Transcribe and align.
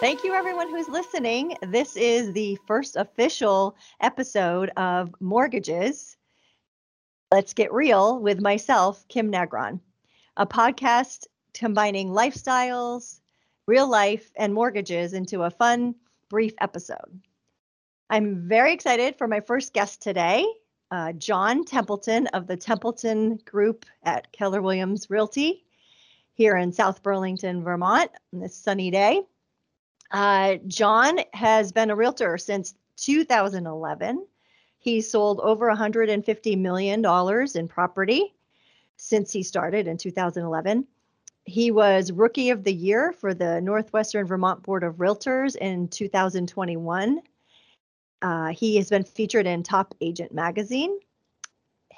Thank 0.00 0.24
you, 0.24 0.32
everyone 0.32 0.70
who's 0.70 0.88
listening. 0.88 1.58
This 1.60 1.94
is 1.94 2.32
the 2.32 2.58
first 2.66 2.96
official 2.96 3.76
episode 4.00 4.70
of 4.78 5.14
Mortgages. 5.20 6.16
Let's 7.30 7.52
Get 7.52 7.70
Real 7.70 8.18
with 8.18 8.40
myself, 8.40 9.06
Kim 9.08 9.30
Negron, 9.30 9.78
a 10.38 10.46
podcast 10.46 11.26
combining 11.52 12.08
lifestyles, 12.08 13.20
real 13.66 13.86
life, 13.90 14.32
and 14.36 14.54
mortgages 14.54 15.12
into 15.12 15.42
a 15.42 15.50
fun, 15.50 15.94
brief 16.30 16.54
episode. 16.62 17.20
I'm 18.08 18.48
very 18.48 18.72
excited 18.72 19.16
for 19.16 19.28
my 19.28 19.40
first 19.40 19.74
guest 19.74 20.00
today, 20.00 20.46
uh, 20.90 21.12
John 21.12 21.66
Templeton 21.66 22.26
of 22.28 22.46
the 22.46 22.56
Templeton 22.56 23.38
Group 23.44 23.84
at 24.02 24.32
Keller 24.32 24.62
Williams 24.62 25.10
Realty 25.10 25.66
here 26.32 26.56
in 26.56 26.72
South 26.72 27.02
Burlington, 27.02 27.62
Vermont, 27.62 28.10
on 28.32 28.40
this 28.40 28.56
sunny 28.56 28.90
day. 28.90 29.24
Uh, 30.10 30.56
John 30.66 31.20
has 31.32 31.72
been 31.72 31.90
a 31.90 31.96
realtor 31.96 32.36
since 32.38 32.74
2011. 32.96 34.26
He 34.78 35.00
sold 35.00 35.40
over 35.40 35.70
$150 35.70 36.58
million 36.58 37.04
in 37.54 37.68
property 37.68 38.34
since 38.96 39.32
he 39.32 39.42
started 39.42 39.86
in 39.86 39.96
2011. 39.96 40.86
He 41.44 41.70
was 41.70 42.12
Rookie 42.12 42.50
of 42.50 42.64
the 42.64 42.72
Year 42.72 43.12
for 43.12 43.34
the 43.34 43.60
Northwestern 43.60 44.26
Vermont 44.26 44.62
Board 44.62 44.84
of 44.84 44.96
Realtors 44.96 45.56
in 45.56 45.88
2021. 45.88 47.20
Uh, 48.22 48.48
he 48.48 48.76
has 48.76 48.90
been 48.90 49.04
featured 49.04 49.46
in 49.46 49.62
Top 49.62 49.94
Agent 50.00 50.32
Magazine. 50.32 50.98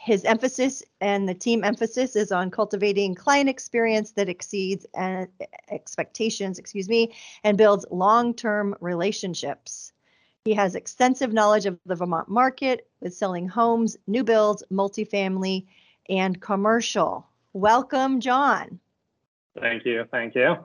His 0.05 0.25
emphasis 0.25 0.83
and 1.01 1.29
the 1.29 1.35
team 1.35 1.63
emphasis 1.63 2.17
is 2.17 2.33
on 2.33 2.51
cultivating 2.51 3.15
client 3.15 3.49
experience 3.49 4.11
that 4.13 4.29
exceeds 4.29 4.85
uh, 4.99 5.27
expectations, 5.71 6.59
excuse 6.59 6.89
me, 6.89 7.15
and 7.45 7.57
builds 7.57 7.87
long-term 7.89 8.75
relationships. 8.81 9.93
He 10.45 10.55
has 10.55 10.75
extensive 10.75 11.33
knowledge 11.33 11.67
of 11.67 11.79
the 11.87 11.95
Vermont 11.95 12.29
market 12.29 12.89
with 13.01 13.15
selling 13.15 13.47
homes, 13.47 13.97
new 14.09 14.25
builds, 14.25 14.65
multifamily, 14.73 15.67
and 16.09 16.41
commercial. 16.41 17.25
Welcome, 17.53 18.19
John. 18.19 18.81
Thank 19.61 19.85
you. 19.85 20.05
Thank 20.11 20.35
you. 20.35 20.57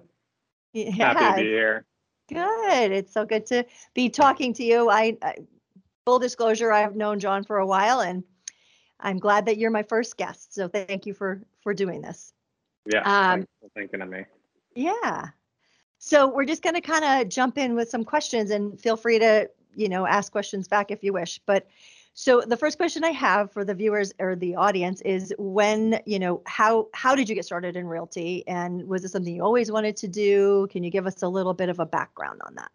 Yeah. 0.74 1.14
Happy 1.14 1.42
to 1.42 1.44
be 1.44 1.50
here. 1.52 1.86
Good. 2.28 2.92
It's 2.92 3.14
so 3.14 3.24
good 3.24 3.46
to 3.48 3.66
be 3.94 4.10
talking 4.10 4.54
to 4.54 4.64
you. 4.64 4.90
I, 4.90 5.16
I 5.22 5.36
full 6.08 6.18
disclosure, 6.18 6.72
I've 6.72 6.96
known 6.96 7.20
John 7.20 7.44
for 7.44 7.60
a 7.60 7.68
while 7.68 8.00
and 8.00 8.24
I'm 9.00 9.20
glad 9.20 9.46
that 9.46 9.58
you're 9.58 9.72
my 9.72 9.84
first 9.84 10.18
guest. 10.18 10.54
So 10.54 10.68
thank 10.68 11.06
you 11.06 11.14
for 11.14 11.42
for 11.62 11.74
doing 11.74 12.02
this. 12.02 12.34
Yeah. 12.86 13.02
Um, 13.02 13.40
thanks 13.40 13.52
for 13.62 13.70
thinking 13.76 14.02
of 14.02 14.10
me. 14.10 14.26
Yeah. 14.76 15.30
So 16.00 16.28
we're 16.28 16.46
just 16.46 16.62
going 16.62 16.76
to 16.76 16.82
kind 16.82 17.04
of 17.04 17.30
jump 17.30 17.58
in 17.58 17.76
with 17.76 17.90
some 17.90 18.04
questions 18.04 18.52
and 18.52 18.80
feel 18.80 18.96
free 18.96 19.20
to, 19.20 19.50
you 19.76 19.90
know, 19.90 20.06
ask 20.06 20.32
questions 20.32 20.68
back 20.68 20.92
if 20.92 21.04
you 21.04 21.12
wish. 21.12 21.40
But 21.46 21.68
so 22.14 22.42
the 22.42 22.58
first 22.58 22.78
question 22.78 23.04
I 23.04 23.12
have 23.12 23.52
for 23.52 23.66
the 23.66 23.74
viewers 23.74 24.14
or 24.20 24.36
the 24.36 24.56
audience 24.56 25.02
is 25.02 25.34
when, 25.38 26.00
you 26.06 26.20
know, 26.20 26.42
how 26.46 26.88
how 26.94 27.16
did 27.16 27.30
you 27.30 27.36
get 27.36 27.46
started 27.46 27.76
in 27.76 27.88
realty 27.88 28.48
and 28.48 28.88
was 28.88 29.04
it 29.04 29.10
something 29.10 29.36
you 29.36 29.44
always 29.44 29.72
wanted 29.72 29.98
to 29.98 30.08
do? 30.08 30.68
Can 30.72 30.84
you 30.84 30.92
give 30.92 31.08
us 31.08 31.22
a 31.22 31.28
little 31.28 31.54
bit 31.54 31.70
of 31.70 31.80
a 31.80 31.86
background 31.86 32.42
on 32.46 32.56
that? 32.56 32.72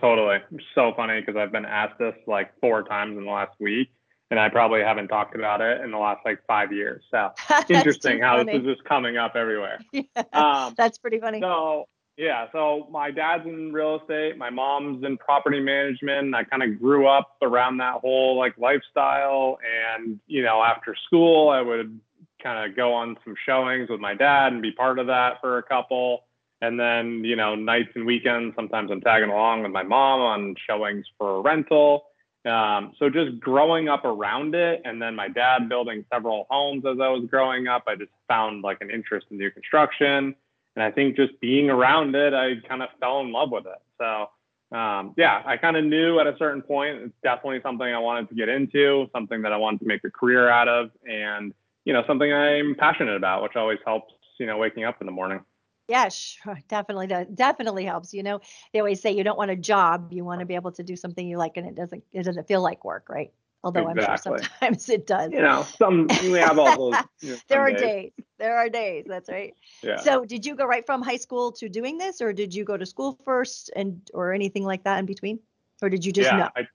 Totally. 0.00 0.38
So 0.74 0.92
funny 0.96 1.20
because 1.20 1.36
I've 1.36 1.52
been 1.52 1.64
asked 1.64 1.98
this 1.98 2.14
like 2.26 2.52
four 2.60 2.84
times 2.84 3.16
in 3.18 3.24
the 3.24 3.30
last 3.30 3.52
week 3.58 3.90
and 4.30 4.38
I 4.38 4.48
probably 4.48 4.82
haven't 4.82 5.08
talked 5.08 5.34
about 5.34 5.60
it 5.60 5.80
in 5.80 5.90
the 5.90 5.98
last 5.98 6.20
like 6.24 6.40
five 6.46 6.72
years. 6.72 7.02
So 7.10 7.32
interesting 7.68 8.20
how 8.20 8.42
this 8.42 8.56
is 8.56 8.64
just 8.64 8.84
coming 8.84 9.16
up 9.16 9.36
everywhere. 9.36 9.78
Yeah, 9.92 10.22
um, 10.32 10.74
that's 10.76 10.98
pretty 10.98 11.18
funny. 11.18 11.40
So 11.40 11.88
yeah, 12.16 12.46
so 12.52 12.88
my 12.90 13.10
dad's 13.10 13.46
in 13.46 13.72
real 13.72 14.00
estate, 14.00 14.36
my 14.36 14.50
mom's 14.50 15.04
in 15.04 15.16
property 15.16 15.60
management. 15.60 16.34
I 16.34 16.44
kind 16.44 16.62
of 16.62 16.78
grew 16.80 17.06
up 17.06 17.36
around 17.42 17.78
that 17.78 18.00
whole 18.00 18.36
like 18.36 18.58
lifestyle, 18.58 19.58
and 19.96 20.18
you 20.26 20.42
know, 20.42 20.62
after 20.62 20.94
school, 21.06 21.48
I 21.48 21.60
would 21.60 21.98
kind 22.42 22.68
of 22.68 22.76
go 22.76 22.92
on 22.92 23.16
some 23.24 23.34
showings 23.46 23.88
with 23.88 24.00
my 24.00 24.14
dad 24.14 24.52
and 24.52 24.62
be 24.62 24.72
part 24.72 24.98
of 24.98 25.06
that 25.06 25.40
for 25.40 25.58
a 25.58 25.62
couple. 25.62 26.24
And 26.60 26.78
then, 26.78 27.24
you 27.24 27.36
know, 27.36 27.54
nights 27.54 27.90
and 27.94 28.04
weekends, 28.04 28.54
sometimes 28.56 28.90
I'm 28.90 29.00
tagging 29.00 29.30
along 29.30 29.62
with 29.62 29.70
my 29.70 29.84
mom 29.84 30.20
on 30.20 30.56
showings 30.68 31.06
for 31.16 31.40
rental. 31.40 32.07
Um, 32.44 32.92
so 32.98 33.10
just 33.10 33.40
growing 33.40 33.88
up 33.88 34.04
around 34.04 34.54
it, 34.54 34.82
and 34.84 35.02
then 35.02 35.14
my 35.14 35.28
dad 35.28 35.68
building 35.68 36.04
several 36.12 36.46
homes 36.48 36.84
as 36.86 36.98
I 37.00 37.08
was 37.08 37.26
growing 37.28 37.66
up, 37.66 37.84
I 37.86 37.96
just 37.96 38.12
found 38.28 38.62
like 38.62 38.78
an 38.80 38.90
interest 38.90 39.26
in 39.30 39.38
new 39.38 39.50
construction, 39.50 40.34
and 40.76 40.82
I 40.82 40.90
think 40.90 41.16
just 41.16 41.38
being 41.40 41.68
around 41.68 42.14
it, 42.14 42.34
I 42.34 42.56
kind 42.68 42.82
of 42.82 42.88
fell 43.00 43.20
in 43.20 43.32
love 43.32 43.50
with 43.50 43.66
it. 43.66 43.80
So 43.98 44.28
um, 44.70 45.14
yeah, 45.16 45.42
I 45.46 45.56
kind 45.56 45.76
of 45.76 45.84
knew 45.84 46.20
at 46.20 46.26
a 46.26 46.36
certain 46.38 46.60
point 46.60 46.98
it's 46.98 47.14
definitely 47.22 47.60
something 47.62 47.86
I 47.86 47.98
wanted 47.98 48.28
to 48.28 48.34
get 48.34 48.48
into, 48.48 49.08
something 49.12 49.42
that 49.42 49.52
I 49.52 49.56
wanted 49.56 49.80
to 49.80 49.86
make 49.86 50.04
a 50.04 50.10
career 50.10 50.48
out 50.48 50.68
of, 50.68 50.90
and 51.08 51.54
you 51.84 51.92
know 51.92 52.04
something 52.06 52.32
I'm 52.32 52.74
passionate 52.74 53.16
about, 53.16 53.42
which 53.42 53.56
always 53.56 53.78
helps 53.86 54.12
you 54.38 54.46
know 54.46 54.58
waking 54.58 54.84
up 54.84 55.00
in 55.00 55.06
the 55.06 55.12
morning. 55.12 55.40
Yeah, 55.88 56.08
sure. 56.10 56.58
Definitely 56.68 57.06
does. 57.06 57.26
Definitely 57.28 57.84
helps. 57.84 58.12
You 58.12 58.22
know, 58.22 58.40
they 58.72 58.78
always 58.78 59.00
say 59.00 59.12
you 59.12 59.24
don't 59.24 59.38
want 59.38 59.50
a 59.50 59.56
job, 59.56 60.12
you 60.12 60.24
want 60.24 60.40
to 60.40 60.46
be 60.46 60.54
able 60.54 60.72
to 60.72 60.82
do 60.82 60.96
something 60.96 61.26
you 61.26 61.38
like 61.38 61.56
and 61.56 61.66
it 61.66 61.74
doesn't 61.74 62.04
it 62.12 62.24
doesn't 62.24 62.46
feel 62.46 62.62
like 62.62 62.84
work, 62.84 63.08
right? 63.08 63.32
Although 63.64 63.88
exactly. 63.88 64.32
I'm 64.32 64.38
sure 64.38 64.48
sometimes 64.60 64.88
it 64.88 65.06
does. 65.06 65.32
You 65.32 65.40
know, 65.40 65.62
some 65.62 66.06
we 66.22 66.32
have 66.34 66.58
all 66.58 66.90
those. 66.92 67.02
You 67.20 67.32
know, 67.32 67.38
there 67.48 67.60
are 67.60 67.72
days. 67.72 67.80
days. 67.80 68.12
There 68.38 68.56
are 68.56 68.68
days. 68.68 69.04
That's 69.08 69.28
right. 69.28 69.54
Yeah. 69.82 69.96
So, 69.96 70.24
did 70.24 70.46
you 70.46 70.54
go 70.54 70.64
right 70.64 70.86
from 70.86 71.02
high 71.02 71.16
school 71.16 71.50
to 71.52 71.68
doing 71.68 71.98
this, 71.98 72.20
or 72.20 72.32
did 72.32 72.54
you 72.54 72.64
go 72.64 72.76
to 72.76 72.86
school 72.86 73.18
first, 73.24 73.70
and 73.74 74.08
or 74.14 74.32
anything 74.32 74.64
like 74.64 74.84
that 74.84 75.00
in 75.00 75.06
between, 75.06 75.40
or 75.82 75.88
did 75.88 76.04
you 76.04 76.12
just 76.12 76.30
yeah, 76.30 76.36
know? 76.36 76.48
I, 76.54 76.68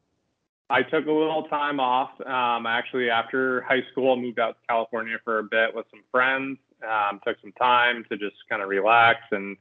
I 0.69 0.83
took 0.83 1.05
a 1.05 1.11
little 1.11 1.43
time 1.43 1.79
off. 1.79 2.19
Um, 2.19 2.65
actually, 2.65 3.09
after 3.09 3.61
high 3.61 3.83
school, 3.91 4.17
moved 4.17 4.39
out 4.39 4.57
to 4.59 4.67
California 4.67 5.17
for 5.23 5.39
a 5.39 5.43
bit 5.43 5.73
with 5.73 5.85
some 5.89 6.03
friends. 6.11 6.57
Um, 6.89 7.19
took 7.25 7.37
some 7.41 7.53
time 7.53 8.05
to 8.09 8.17
just 8.17 8.35
kind 8.49 8.61
of 8.61 8.69
relax 8.69 9.19
and 9.31 9.57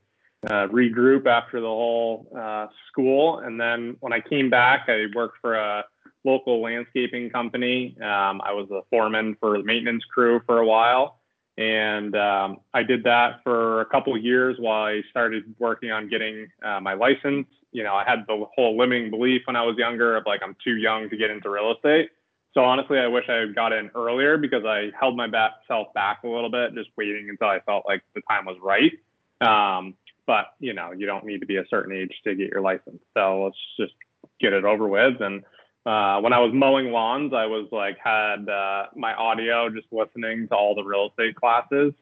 uh, 0.46 0.66
regroup 0.68 1.26
after 1.26 1.60
the 1.60 1.66
whole 1.66 2.26
uh, 2.36 2.66
school. 2.90 3.38
And 3.38 3.60
then 3.60 3.96
when 4.00 4.12
I 4.12 4.20
came 4.20 4.50
back, 4.50 4.86
I 4.88 5.06
worked 5.14 5.38
for 5.40 5.54
a 5.54 5.84
local 6.24 6.60
landscaping 6.60 7.30
company. 7.30 7.96
Um, 8.00 8.40
I 8.44 8.52
was 8.52 8.68
a 8.70 8.80
foreman 8.90 9.36
for 9.40 9.58
the 9.58 9.64
maintenance 9.64 10.04
crew 10.04 10.40
for 10.46 10.58
a 10.58 10.66
while. 10.66 11.18
And 11.58 12.16
um, 12.16 12.58
I 12.72 12.82
did 12.82 13.04
that 13.04 13.40
for 13.44 13.82
a 13.82 13.86
couple 13.86 14.14
of 14.16 14.22
years 14.22 14.56
while 14.58 14.84
I 14.84 15.02
started 15.10 15.44
working 15.58 15.90
on 15.90 16.08
getting 16.08 16.48
uh, 16.64 16.80
my 16.80 16.94
license. 16.94 17.46
You 17.72 17.84
know, 17.84 17.94
I 17.94 18.04
had 18.04 18.24
the 18.26 18.46
whole 18.54 18.76
limiting 18.76 19.10
belief 19.10 19.42
when 19.44 19.56
I 19.56 19.62
was 19.62 19.76
younger 19.76 20.16
of 20.16 20.24
like, 20.26 20.40
I'm 20.42 20.56
too 20.64 20.76
young 20.76 21.10
to 21.10 21.16
get 21.16 21.30
into 21.30 21.50
real 21.50 21.72
estate. 21.72 22.10
So 22.54 22.62
honestly, 22.62 22.98
I 22.98 23.06
wish 23.06 23.24
I 23.28 23.36
had 23.36 23.54
got 23.54 23.72
in 23.72 23.90
earlier 23.94 24.36
because 24.36 24.64
I 24.64 24.90
held 24.98 25.16
myself 25.16 25.92
back 25.94 26.22
a 26.22 26.28
little 26.28 26.50
bit, 26.50 26.74
just 26.74 26.90
waiting 26.96 27.28
until 27.30 27.48
I 27.48 27.60
felt 27.60 27.84
like 27.86 28.02
the 28.14 28.20
time 28.28 28.44
was 28.44 28.56
right. 28.62 28.92
Um, 29.40 29.94
but 30.26 30.46
you 30.60 30.74
know, 30.74 30.92
you 30.92 31.06
don't 31.06 31.24
need 31.24 31.40
to 31.40 31.46
be 31.46 31.56
a 31.56 31.66
certain 31.68 31.96
age 31.96 32.12
to 32.24 32.34
get 32.34 32.50
your 32.50 32.60
license. 32.60 33.00
So 33.14 33.44
let's 33.44 33.56
just 33.78 33.94
get 34.38 34.52
it 34.52 34.64
over 34.64 34.86
with. 34.86 35.20
And 35.20 35.44
uh, 35.86 36.20
when 36.20 36.32
I 36.32 36.38
was 36.38 36.52
mowing 36.52 36.92
lawns, 36.92 37.32
I 37.32 37.46
was 37.46 37.68
like 37.72 37.98
had 38.02 38.48
uh, 38.48 38.86
my 38.94 39.14
audio 39.14 39.68
just 39.70 39.86
listening 39.90 40.48
to 40.48 40.54
all 40.54 40.74
the 40.74 40.84
real 40.84 41.08
estate 41.08 41.34
classes. 41.34 41.92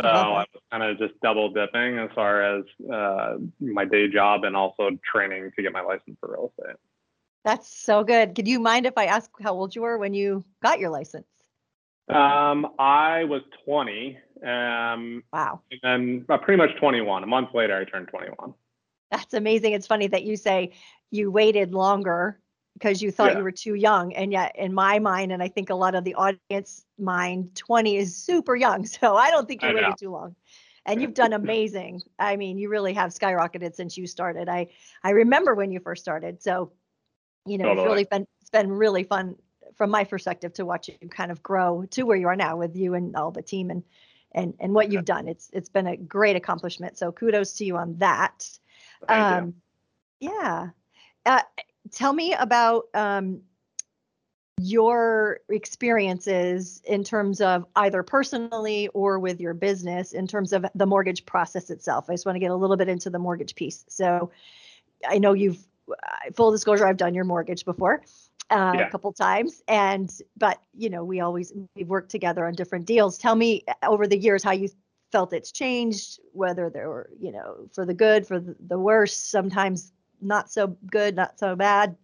So 0.00 0.08
I 0.08 0.28
was 0.28 0.46
kind 0.70 0.82
of 0.84 0.98
just 0.98 1.20
double 1.22 1.50
dipping 1.50 1.98
as 1.98 2.10
far 2.14 2.58
as 2.58 2.64
uh, 2.92 3.36
my 3.60 3.84
day 3.84 4.08
job 4.08 4.44
and 4.44 4.56
also 4.56 4.90
training 5.04 5.50
to 5.56 5.62
get 5.62 5.72
my 5.72 5.80
license 5.80 6.16
for 6.20 6.32
real 6.32 6.52
estate. 6.56 6.76
That's 7.44 7.68
so 7.68 8.04
good. 8.04 8.34
Could 8.34 8.48
you 8.48 8.60
mind 8.60 8.86
if 8.86 8.94
I 8.96 9.06
ask 9.06 9.30
how 9.40 9.54
old 9.54 9.74
you 9.74 9.82
were 9.82 9.98
when 9.98 10.14
you 10.14 10.44
got 10.62 10.78
your 10.78 10.90
license? 10.90 11.26
Um, 12.08 12.68
I 12.78 13.24
was 13.24 13.42
20. 13.64 14.18
Um, 14.44 15.22
wow. 15.32 15.60
And 15.70 15.80
then 15.82 16.26
uh, 16.28 16.38
pretty 16.38 16.56
much 16.56 16.76
21. 16.78 17.22
A 17.22 17.26
month 17.26 17.50
later, 17.54 17.76
I 17.76 17.84
turned 17.84 18.08
21. 18.08 18.54
That's 19.10 19.34
amazing. 19.34 19.72
It's 19.72 19.86
funny 19.86 20.06
that 20.08 20.24
you 20.24 20.36
say 20.36 20.72
you 21.10 21.30
waited 21.30 21.72
longer 21.72 22.38
because 22.74 23.02
you 23.02 23.10
thought 23.10 23.32
yeah. 23.32 23.38
you 23.38 23.44
were 23.44 23.52
too 23.52 23.74
young. 23.74 24.14
And 24.14 24.32
yet, 24.32 24.54
in 24.56 24.72
my 24.72 24.98
mind, 24.98 25.32
and 25.32 25.42
I 25.42 25.48
think 25.48 25.70
a 25.70 25.74
lot 25.74 25.94
of 25.94 26.04
the 26.04 26.14
audience 26.14 26.84
mind, 26.98 27.54
20 27.56 27.96
is 27.96 28.16
super 28.16 28.56
young. 28.56 28.86
So 29.00 29.16
I 29.16 29.30
don't 29.30 29.46
think 29.46 29.62
you 29.62 29.74
waited 29.74 29.96
too 29.98 30.10
long. 30.10 30.34
And 30.86 31.02
you've 31.02 31.14
done 31.14 31.34
amazing. 31.34 32.00
I 32.18 32.36
mean, 32.36 32.56
you 32.56 32.70
really 32.70 32.94
have 32.94 33.10
skyrocketed 33.10 33.74
since 33.74 33.98
you 33.98 34.06
started. 34.06 34.48
I 34.48 34.68
I 35.04 35.10
remember 35.10 35.54
when 35.54 35.70
you 35.70 35.80
first 35.80 36.02
started. 36.02 36.42
So 36.42 36.72
you 37.48 37.58
know, 37.58 37.64
totally. 37.64 37.84
it's 37.84 37.90
really 37.90 38.04
been 38.04 38.26
it's 38.40 38.50
been 38.50 38.72
really 38.72 39.04
fun 39.04 39.36
from 39.76 39.90
my 39.90 40.04
perspective 40.04 40.52
to 40.54 40.64
watch 40.64 40.88
you 40.88 41.08
kind 41.08 41.30
of 41.30 41.42
grow 41.42 41.84
to 41.90 42.02
where 42.02 42.16
you 42.16 42.28
are 42.28 42.36
now 42.36 42.56
with 42.56 42.76
you 42.76 42.94
and 42.94 43.14
all 43.16 43.30
the 43.30 43.42
team 43.42 43.70
and 43.70 43.82
and 44.32 44.54
and 44.60 44.74
what 44.74 44.92
you've 44.92 45.04
done. 45.04 45.28
It's 45.28 45.50
it's 45.52 45.68
been 45.68 45.86
a 45.86 45.96
great 45.96 46.36
accomplishment. 46.36 46.98
So 46.98 47.12
kudos 47.12 47.54
to 47.54 47.64
you 47.64 47.76
on 47.76 47.96
that. 47.98 48.48
Thank 49.06 49.20
um, 49.20 49.54
you. 50.20 50.30
yeah. 50.30 50.68
Uh, 51.24 51.42
tell 51.92 52.12
me 52.12 52.32
about 52.34 52.84
um, 52.94 53.42
your 54.60 55.40
experiences 55.48 56.82
in 56.84 57.04
terms 57.04 57.40
of 57.40 57.64
either 57.76 58.02
personally 58.02 58.88
or 58.88 59.18
with 59.18 59.40
your 59.40 59.54
business 59.54 60.12
in 60.12 60.26
terms 60.26 60.52
of 60.52 60.66
the 60.74 60.86
mortgage 60.86 61.24
process 61.24 61.70
itself. 61.70 62.06
I 62.08 62.14
just 62.14 62.26
want 62.26 62.36
to 62.36 62.40
get 62.40 62.50
a 62.50 62.56
little 62.56 62.76
bit 62.76 62.88
into 62.88 63.10
the 63.10 63.18
mortgage 63.18 63.54
piece. 63.54 63.84
So 63.88 64.30
I 65.06 65.18
know 65.18 65.32
you've 65.32 65.64
full 66.34 66.50
disclosure, 66.50 66.86
I've 66.86 66.96
done 66.96 67.14
your 67.14 67.24
mortgage 67.24 67.64
before. 67.64 68.02
Uh, 68.50 68.72
Yeah. 68.76 68.86
a 68.86 68.90
couple 68.90 69.12
times 69.12 69.62
and 69.68 70.22
but 70.38 70.62
you 70.72 70.88
know 70.88 71.04
we 71.04 71.20
always 71.20 71.52
we've 71.76 71.86
worked 71.86 72.10
together 72.10 72.46
on 72.46 72.54
different 72.54 72.86
deals 72.86 73.18
tell 73.18 73.34
me 73.34 73.62
uh, 73.68 73.74
over 73.86 74.06
the 74.06 74.16
years 74.16 74.42
how 74.42 74.52
you 74.52 74.70
felt 75.12 75.34
it's 75.34 75.52
changed 75.52 76.18
whether 76.32 76.70
there 76.70 76.88
were 76.88 77.10
you 77.20 77.30
know 77.30 77.68
for 77.74 77.84
the 77.84 77.92
good 77.92 78.26
for 78.26 78.40
the, 78.40 78.78
worse 78.78 79.14
sometimes 79.14 79.92
not 80.22 80.50
so 80.50 80.68
good 80.90 81.14
not 81.14 81.38
so 81.38 81.54
bad 81.54 81.94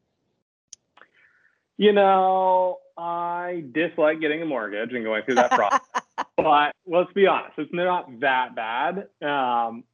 You 1.77 1.93
know, 1.93 2.79
I 2.97 3.65
dislike 3.73 4.21
getting 4.21 4.43
a 4.43 4.47
mortgage 4.47 4.93
and 4.93 5.05
going 5.05 5.25
through 5.25 5.37
that 5.37 5.51
process. 5.51 5.81
but 6.37 6.73
let's 6.87 7.13
be 7.13 7.27
honest, 7.27 7.59
it's 7.59 7.73
not 7.73 8.21
that 8.21 8.55
bad. 8.55 9.09
Um, 9.23 9.85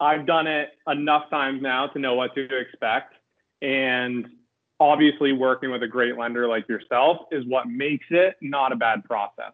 I've 0.00 0.26
done 0.26 0.46
it 0.46 0.70
enough 0.86 1.28
times 1.28 1.60
now 1.60 1.88
to 1.88 1.98
know 1.98 2.14
what 2.14 2.34
to 2.34 2.48
expect. 2.56 3.14
And 3.62 4.28
obviously, 4.80 5.32
working 5.32 5.70
with 5.70 5.82
a 5.82 5.88
great 5.88 6.16
lender 6.16 6.48
like 6.48 6.68
yourself 6.68 7.18
is 7.30 7.44
what 7.46 7.66
makes 7.66 8.06
it 8.10 8.36
not 8.40 8.72
a 8.72 8.76
bad 8.76 9.04
process. 9.04 9.52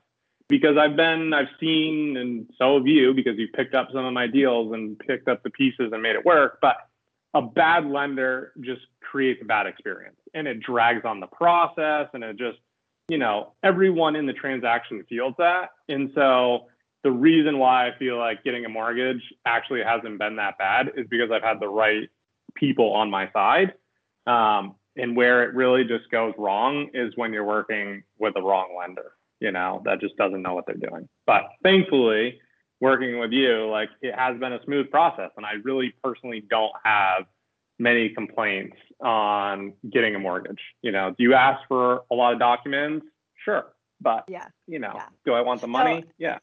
Because 0.49 0.77
I've 0.77 0.95
been, 0.95 1.33
I've 1.33 1.49
seen, 1.59 2.17
and 2.19 2.47
so 2.59 2.77
have 2.77 2.87
you, 2.87 3.15
because 3.15 3.39
you've 3.39 3.53
picked 3.55 3.75
up 3.75 3.89
some 3.93 4.05
of 4.05 4.13
my 4.13 4.27
deals 4.27 4.75
and 4.75 4.99
picked 4.99 5.27
up 5.27 5.43
the 5.43 5.51
pieces 5.51 5.91
and 5.93 6.03
made 6.03 6.17
it 6.17 6.25
work. 6.25 6.59
But 6.61 6.77
a 7.33 7.43
bad 7.43 7.87
lender 7.87 8.53
just 8.61 8.83
creates 9.01 9.41
a 9.43 9.45
bad 9.45 9.67
experience 9.67 10.17
and 10.35 10.47
it 10.47 10.61
drags 10.61 11.05
on 11.05 11.21
the 11.21 11.27
process 11.27 12.09
and 12.15 12.23
it 12.23 12.37
just, 12.37 12.59
you 13.09 13.19
know, 13.19 13.53
everyone 13.63 14.17
in 14.17 14.27
the 14.27 14.33
transaction 14.33 15.05
feels 15.09 15.35
that. 15.39 15.71
And 15.89 16.13
so 16.15 16.67
the 17.03 17.11
reason 17.11 17.59
why 17.59 17.89
I 17.89 17.99
feel 17.99 18.19
like 18.19 18.45
getting 18.45 18.65
a 18.65 18.69
mortgage 18.69 19.23
actually 19.45 19.83
hasn't 19.83 20.19
been 20.19 20.37
that 20.37 20.59
bad 20.59 20.93
is 20.97 21.07
because 21.09 21.31
I've 21.31 21.43
had 21.43 21.61
the 21.61 21.69
right 21.69 22.09
people 22.55 22.93
on 22.93 23.11
my 23.11 23.31
side. 23.33 23.75
Um, 24.27 24.75
and 24.97 25.17
where 25.17 25.43
it 25.43 25.55
really 25.55 25.85
just 25.85 26.11
goes 26.11 26.33
wrong 26.39 26.89
is 26.95 27.13
when 27.17 27.33
you're 27.33 27.45
working 27.45 28.05
with 28.19 28.35
the 28.35 28.43
wrong 28.43 28.77
lender, 28.79 29.13
you 29.41 29.51
know, 29.51 29.83
that 29.85 30.01
just 30.01 30.17
doesn't 30.17 30.41
know 30.43 30.55
what 30.55 30.67
they're 30.67 30.77
doing. 30.77 31.09
But 31.27 31.43
thankfully, 31.63 32.41
working 32.81 33.19
with 33.19 33.33
you, 33.33 33.69
like 33.69 33.91
it 34.03 34.15
has 34.15 34.39
been 34.39 34.53
a 34.53 34.63
smooth 34.65 34.91
process. 34.91 35.31
And 35.37 35.45
I 35.45 35.55
really 35.65 35.93
personally 36.03 36.45
don't 36.49 36.73
have 36.85 37.25
many 37.79 38.11
complaints 38.11 38.77
on 39.03 39.73
getting 39.93 40.15
a 40.15 40.19
mortgage. 40.19 40.61
You 40.83 40.93
know, 40.93 41.11
do 41.17 41.25
you 41.25 41.35
ask 41.35 41.61
for 41.67 42.03
a 42.11 42.15
lot 42.15 42.33
of 42.33 42.39
documents? 42.39 43.07
Sure. 43.45 43.67
But, 44.01 44.25
yeah 44.29 44.47
you 44.67 44.79
know, 44.79 44.93
Yeah. 44.95 45.07
do 45.25 45.33
I 45.35 45.41
want 45.41 45.61
the 45.61 45.67
money? 45.69 46.05
yeah. 46.19 46.39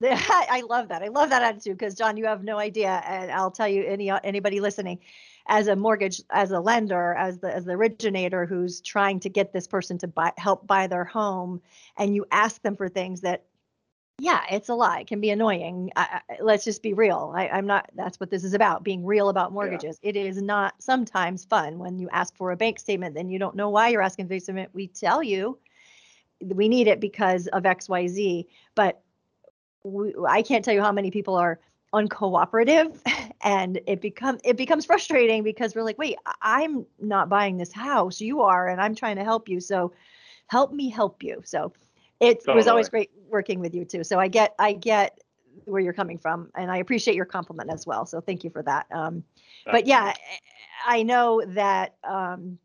I 0.02 0.62
love 0.68 0.88
that. 0.88 1.02
I 1.02 1.08
love 1.08 1.30
that 1.30 1.42
attitude 1.42 1.76
because 1.76 1.94
John, 1.96 2.16
you 2.16 2.26
have 2.26 2.44
no 2.44 2.56
idea, 2.56 3.02
and 3.04 3.32
I'll 3.32 3.50
tell 3.50 3.66
you, 3.66 3.84
any 3.84 4.10
anybody 4.22 4.60
listening, 4.60 5.00
as 5.48 5.66
a 5.66 5.74
mortgage, 5.74 6.22
as 6.30 6.50
a 6.50 6.60
lender, 6.60 7.14
as 7.14 7.38
the 7.38 7.54
as 7.54 7.64
the 7.64 7.72
originator 7.72 8.44
who's 8.44 8.80
trying 8.80 9.18
to 9.20 9.28
get 9.28 9.52
this 9.52 9.66
person 9.66 9.98
to 9.98 10.06
buy 10.06 10.32
help 10.36 10.66
buy 10.66 10.86
their 10.86 11.04
home, 11.04 11.60
and 11.96 12.14
you 12.14 12.26
ask 12.30 12.62
them 12.62 12.76
for 12.76 12.88
things 12.88 13.22
that, 13.22 13.44
yeah, 14.18 14.42
it's 14.50 14.68
a 14.68 14.74
lie. 14.74 15.00
It 15.00 15.06
can 15.06 15.20
be 15.20 15.30
annoying. 15.30 15.90
I, 15.96 16.20
I, 16.28 16.36
let's 16.40 16.64
just 16.64 16.82
be 16.82 16.92
real. 16.92 17.32
I, 17.34 17.48
I'm 17.48 17.66
not. 17.66 17.90
That's 17.94 18.20
what 18.20 18.30
this 18.30 18.44
is 18.44 18.52
about. 18.52 18.84
Being 18.84 19.04
real 19.04 19.30
about 19.30 19.52
mortgages. 19.52 19.98
It 20.02 20.16
is 20.16 20.42
not 20.42 20.74
sometimes 20.82 21.46
fun 21.46 21.78
when 21.78 21.98
you 21.98 22.08
ask 22.10 22.36
for 22.36 22.50
a 22.50 22.56
bank 22.56 22.78
statement, 22.78 23.14
then 23.14 23.30
you 23.30 23.38
don't 23.38 23.56
know 23.56 23.70
why 23.70 23.88
you're 23.88 24.02
asking 24.02 24.28
for 24.28 24.34
a 24.34 24.38
statement. 24.40 24.70
We 24.74 24.86
tell 24.86 25.22
you 25.22 25.58
we 26.40 26.68
need 26.68 26.86
it 26.86 27.00
because 27.00 27.46
of 27.48 27.66
X, 27.66 27.88
Y, 27.88 28.06
Z, 28.06 28.46
but 28.74 29.00
we, 29.82 30.14
I 30.28 30.42
can't 30.42 30.64
tell 30.64 30.74
you 30.74 30.82
how 30.82 30.92
many 30.92 31.10
people 31.10 31.34
are 31.34 31.58
uncooperative 31.94 33.00
and 33.42 33.80
it 33.86 34.00
become 34.00 34.38
it 34.44 34.56
becomes 34.56 34.84
frustrating 34.84 35.42
because 35.42 35.74
we're 35.74 35.82
like 35.82 35.96
wait 35.98 36.16
i'm 36.42 36.84
not 37.00 37.28
buying 37.28 37.56
this 37.56 37.72
house 37.72 38.20
you 38.20 38.42
are 38.42 38.68
and 38.68 38.80
i'm 38.80 38.94
trying 38.94 39.16
to 39.16 39.24
help 39.24 39.48
you 39.48 39.58
so 39.58 39.92
help 40.48 40.72
me 40.72 40.88
help 40.88 41.22
you. 41.22 41.40
So 41.44 41.72
it 42.20 42.42
was 42.46 42.66
always 42.66 42.88
great 42.88 43.10
working 43.28 43.60
with 43.60 43.74
you 43.74 43.84
too 43.84 44.02
so 44.02 44.18
i 44.18 44.26
get 44.26 44.54
i 44.58 44.72
get 44.72 45.20
where 45.66 45.80
you're 45.80 45.92
coming 45.92 46.18
from 46.18 46.50
and 46.56 46.70
i 46.70 46.78
appreciate 46.78 47.14
your 47.14 47.24
compliment 47.24 47.70
as 47.70 47.86
well 47.86 48.06
so 48.06 48.20
thank 48.20 48.42
you 48.42 48.50
for 48.50 48.62
that 48.62 48.86
um 48.90 49.22
but 49.64 49.86
yeah 49.86 50.14
i 50.86 51.02
know 51.02 51.42
that 51.46 51.94
um 52.02 52.58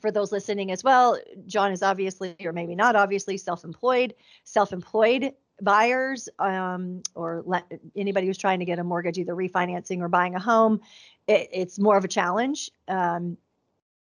for 0.00 0.10
those 0.10 0.32
listening 0.32 0.72
as 0.72 0.84
well 0.84 1.18
john 1.46 1.72
is 1.72 1.82
obviously 1.82 2.36
or 2.44 2.52
maybe 2.52 2.74
not 2.74 2.96
obviously 2.96 3.38
self-employed 3.38 4.12
self-employed 4.44 5.32
buyers 5.62 6.28
um, 6.38 7.02
or 7.14 7.42
le- 7.46 7.64
anybody 7.96 8.26
who's 8.26 8.38
trying 8.38 8.58
to 8.58 8.64
get 8.64 8.78
a 8.78 8.84
mortgage, 8.84 9.18
either 9.18 9.34
refinancing 9.34 10.00
or 10.00 10.08
buying 10.08 10.34
a 10.34 10.40
home, 10.40 10.80
it, 11.26 11.48
it's 11.52 11.78
more 11.78 11.96
of 11.96 12.04
a 12.04 12.08
challenge. 12.08 12.70
Um, 12.88 13.36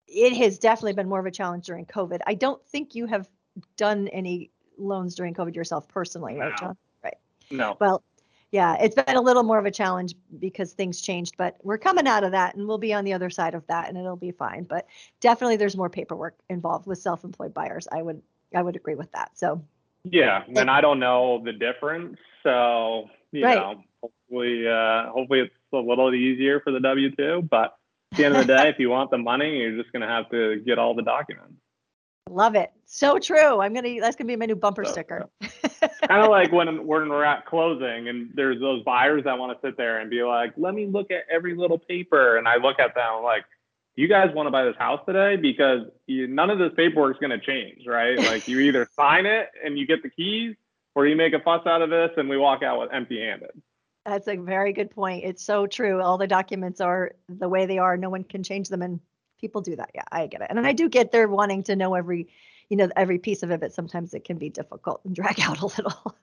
it 0.09 0.37
has 0.37 0.59
definitely 0.59 0.95
been 0.95 1.09
more 1.09 1.21
of 1.21 1.27
a 1.27 1.31
challenge 1.31 1.67
during 1.67 1.87
COVID. 1.87 2.21
I 2.27 2.35
don't 2.35 2.65
think 2.67 2.95
you 2.95 3.07
have 3.07 3.29
done 3.77 4.09
any 4.09 4.51
loans 4.79 5.15
during 5.15 5.35
COVID 5.35 5.55
yourself 5.55 5.89
personally, 5.89 6.37
right, 6.37 6.57
John? 6.59 6.77
Right. 7.03 7.17
No. 7.51 7.77
Well, 7.81 8.03
yeah, 8.53 8.77
it's 8.81 8.95
been 8.95 9.17
a 9.17 9.21
little 9.21 9.43
more 9.43 9.59
of 9.59 9.67
a 9.67 9.71
challenge 9.71 10.15
because 10.39 10.73
things 10.73 11.01
changed, 11.01 11.35
but 11.37 11.57
we're 11.63 11.79
coming 11.79 12.07
out 12.07 12.25
of 12.25 12.33
that 12.33 12.55
and 12.55 12.67
we'll 12.67 12.79
be 12.79 12.95
on 12.95 13.05
the 13.05 13.13
other 13.13 13.29
side 13.29 13.55
of 13.55 13.67
that 13.67 13.89
and 13.89 13.99
it'll 13.99 14.17
be 14.17 14.31
fine. 14.31 14.63
But 14.63 14.87
definitely 15.21 15.57
there's 15.57 15.77
more 15.77 15.91
paperwork 15.91 16.37
involved 16.49 16.87
with 16.87 16.99
self-employed 16.99 17.53
buyers. 17.53 17.89
I 17.91 18.03
would 18.03 18.23
I 18.55 18.63
would 18.63 18.77
agree 18.77 18.95
with 18.95 19.11
that. 19.13 19.37
So 19.37 19.63
Yeah, 20.11 20.45
and 20.55 20.71
I 20.71 20.81
don't 20.81 21.01
know 21.01 21.43
the 21.45 21.53
difference, 21.53 22.19
so 22.43 23.09
you 23.33 23.45
Right. 23.45 23.57
know, 23.59 23.83
hopefully, 24.03 24.67
uh, 24.69 25.11
hopefully 25.11 25.41
it's 25.41 25.55
a 25.73 25.79
little 25.79 26.15
easier 26.15 26.61
for 26.61 26.71
the 26.71 26.81
W 26.81 27.11
two. 27.17 27.43
But 27.51 27.77
at 28.13 28.19
the 28.19 28.25
end 28.25 28.37
of 28.37 28.47
the 28.47 28.55
day, 28.55 28.69
if 28.69 28.79
you 28.79 28.89
want 28.91 29.11
the 29.11 29.19
money, 29.19 29.59
you're 29.59 29.77
just 29.77 29.93
gonna 29.93 30.07
have 30.07 30.31
to 30.31 30.61
get 30.61 30.79
all 30.79 30.95
the 30.95 31.03
documents. 31.03 31.55
Love 32.31 32.55
it. 32.57 32.73
So 32.87 33.19
true. 33.19 33.61
I'm 33.61 33.75
gonna 33.75 34.01
that's 34.01 34.17
gonna 34.17 34.29
be 34.29 34.37
my 34.37 34.47
new 34.47 34.57
bumper 34.57 34.85
So, 34.85 34.93
sticker. 34.93 35.29
kind 36.09 36.23
of 36.23 36.29
like 36.29 36.53
when 36.53 36.87
when 36.87 37.09
we're 37.09 37.25
at 37.25 37.47
closing 37.47 38.09
and 38.09 38.31
there's 38.35 38.61
those 38.61 38.83
buyers 38.85 39.25
that 39.25 39.39
want 39.39 39.61
to 39.61 39.67
sit 39.67 39.77
there 39.77 39.99
and 39.99 40.11
be 40.11 40.23
like, 40.23 40.53
let 40.57 40.75
me 40.75 40.87
look 40.87 41.11
at 41.11 41.25
every 41.31 41.55
little 41.57 41.79
paper, 41.79 42.37
and 42.37 42.47
I 42.49 42.57
look 42.57 42.79
at 42.79 42.95
them 42.95 43.23
like, 43.23 43.45
you 43.97 44.09
guys 44.09 44.33
want 44.35 44.47
to 44.47 44.51
buy 44.51 44.65
this 44.65 44.77
house 44.79 45.01
today 45.07 45.37
because 45.37 45.87
you, 46.07 46.27
none 46.29 46.51
of 46.51 46.59
this 46.59 46.71
paperwork's 46.77 47.19
going 47.19 47.31
to 47.31 47.45
change, 47.45 47.87
right? 47.87 48.19
Like 48.27 48.47
you 48.47 48.61
either 48.61 48.89
sign 48.95 49.27
it 49.27 49.49
and 49.65 49.79
you 49.79 49.87
get 49.87 50.03
the 50.03 50.11
keys, 50.11 50.55
or 50.95 51.07
you 51.07 51.15
make 51.15 51.35
a 51.35 51.41
fuss 51.41 51.67
out 51.67 51.83
of 51.83 51.91
this 51.91 52.11
and 52.17 52.29
we 52.29 52.39
walk 52.39 52.63
out 52.63 52.81
with 52.81 52.93
empty-handed. 52.93 53.51
That's 54.07 54.29
a 54.29 54.37
very 54.37 54.73
good 54.73 54.91
point. 54.91 55.25
It's 55.25 55.45
so 55.45 55.67
true. 55.67 56.01
All 56.01 56.17
the 56.17 56.27
documents 56.27 56.81
are 56.81 57.13
the 57.29 57.49
way 57.49 57.67
they 57.67 57.79
are. 57.79 57.97
No 57.97 58.09
one 58.09 58.25
can 58.25 58.43
change 58.43 58.69
them, 58.69 58.81
and 58.81 59.01
people 59.41 59.61
do 59.61 59.77
that. 59.77 59.91
Yeah, 59.95 60.05
I 60.11 60.27
get 60.27 60.41
it. 60.41 60.47
And 60.49 60.65
I 60.67 60.73
do 60.73 60.89
get 60.89 61.13
they're 61.13 61.29
wanting 61.29 61.65
to 61.65 61.77
know 61.77 61.95
every, 61.95 62.29
you 62.69 62.77
know, 62.77 62.89
every 62.97 63.19
piece 63.19 63.43
of 63.43 63.51
it, 63.51 63.61
but 63.61 63.75
sometimes 63.75 64.15
it 64.15 64.25
can 64.25 64.39
be 64.39 64.49
difficult 64.49 65.01
and 65.05 65.15
drag 65.15 65.41
out 65.43 65.61
a 65.61 65.67
little. 65.67 66.17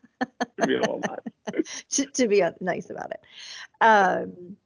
It'd 0.57 0.67
be 0.67 0.75
a 0.75 0.79
little 0.79 1.01
nuts. 1.01 1.85
to, 1.91 2.05
to 2.05 2.27
be 2.27 2.43
nice 2.61 2.89
about 2.89 3.11
it. 3.11 3.21
Um, 3.81 4.57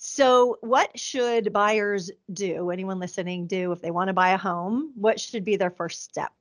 so, 0.00 0.58
what 0.60 0.98
should 0.98 1.52
buyers 1.52 2.10
do? 2.32 2.70
Anyone 2.70 2.98
listening 3.00 3.46
do 3.46 3.72
if 3.72 3.80
they 3.80 3.90
want 3.90 4.08
to 4.08 4.14
buy 4.14 4.30
a 4.30 4.38
home? 4.38 4.92
What 4.94 5.18
should 5.20 5.44
be 5.44 5.56
their 5.56 5.70
first 5.70 6.04
step? 6.04 6.32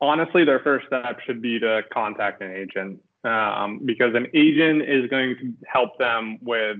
honestly, 0.00 0.44
their 0.44 0.60
first 0.60 0.86
step 0.86 1.18
should 1.26 1.40
be 1.40 1.58
to 1.60 1.82
contact 1.92 2.42
an 2.42 2.52
agent 2.52 3.00
um, 3.24 3.80
because 3.84 4.14
an 4.14 4.26
agent 4.34 4.82
is 4.82 5.08
going 5.10 5.36
to 5.40 5.52
help 5.66 5.98
them 5.98 6.38
with 6.42 6.78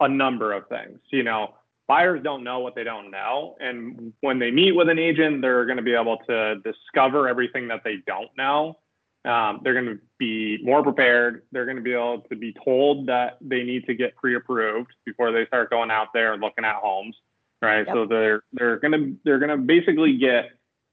a 0.00 0.08
number 0.08 0.52
of 0.52 0.68
things. 0.68 0.98
You 1.10 1.22
know, 1.22 1.54
buyers 1.86 2.20
don't 2.22 2.44
know 2.44 2.58
what 2.60 2.74
they 2.74 2.84
don't 2.84 3.10
know. 3.10 3.56
And 3.60 4.12
when 4.20 4.38
they 4.38 4.50
meet 4.50 4.72
with 4.72 4.88
an 4.88 4.98
agent, 4.98 5.42
they're 5.42 5.64
going 5.64 5.78
to 5.78 5.82
be 5.82 5.94
able 5.94 6.18
to 6.28 6.56
discover 6.56 7.28
everything 7.28 7.68
that 7.68 7.82
they 7.84 7.96
don't 8.06 8.30
know. 8.36 8.78
Um, 9.26 9.60
they're 9.62 9.74
going 9.74 9.86
to 9.86 9.98
be 10.18 10.58
more 10.62 10.82
prepared. 10.82 11.42
They're 11.50 11.64
going 11.64 11.76
to 11.76 11.82
be 11.82 11.92
able 11.92 12.20
to 12.30 12.36
be 12.36 12.54
told 12.64 13.06
that 13.06 13.38
they 13.40 13.64
need 13.64 13.84
to 13.86 13.94
get 13.94 14.14
pre-approved 14.14 14.90
before 15.04 15.32
they 15.32 15.46
start 15.46 15.70
going 15.70 15.90
out 15.90 16.08
there 16.14 16.32
and 16.32 16.40
looking 16.40 16.64
at 16.64 16.76
homes, 16.76 17.16
right? 17.60 17.84
Yep. 17.86 17.94
So 17.94 18.06
they're 18.06 18.42
they're 18.52 18.78
going 18.78 18.92
to 18.92 19.16
they're 19.24 19.40
going 19.40 19.50
to 19.50 19.56
basically 19.56 20.16
get 20.16 20.50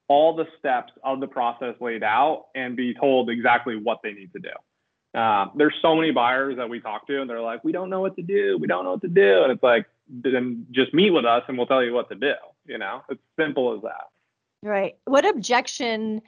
all 0.08 0.34
the 0.34 0.46
steps 0.58 0.92
of 1.02 1.20
the 1.20 1.26
process 1.26 1.74
laid 1.80 2.02
out 2.02 2.46
and 2.54 2.76
be 2.76 2.92
told 2.94 3.30
exactly 3.30 3.76
what 3.76 4.00
they 4.02 4.12
need 4.12 4.32
to 4.32 4.40
do. 4.40 5.18
Um, 5.18 5.52
there's 5.54 5.74
so 5.80 5.94
many 5.94 6.10
buyers 6.10 6.56
that 6.56 6.68
we 6.68 6.80
talk 6.80 7.06
to 7.06 7.20
and 7.20 7.30
they're 7.30 7.40
like, 7.40 7.62
we 7.62 7.72
don't 7.72 7.88
know 7.88 8.00
what 8.00 8.16
to 8.16 8.22
do. 8.22 8.58
We 8.60 8.66
don't 8.66 8.84
know 8.84 8.92
what 8.92 9.02
to 9.02 9.08
do. 9.08 9.44
And 9.44 9.52
it's 9.52 9.62
like, 9.62 9.86
then 10.08 10.66
just 10.72 10.92
meet 10.92 11.10
with 11.10 11.24
us 11.24 11.44
and 11.48 11.56
we'll 11.56 11.68
tell 11.68 11.84
you 11.84 11.94
what 11.94 12.08
to 12.10 12.16
do. 12.16 12.34
You 12.66 12.78
know, 12.78 13.02
it's 13.08 13.22
simple 13.38 13.74
as 13.76 13.82
that. 13.82 14.08
Right. 14.62 14.96
What 15.04 15.24
objection 15.24 16.20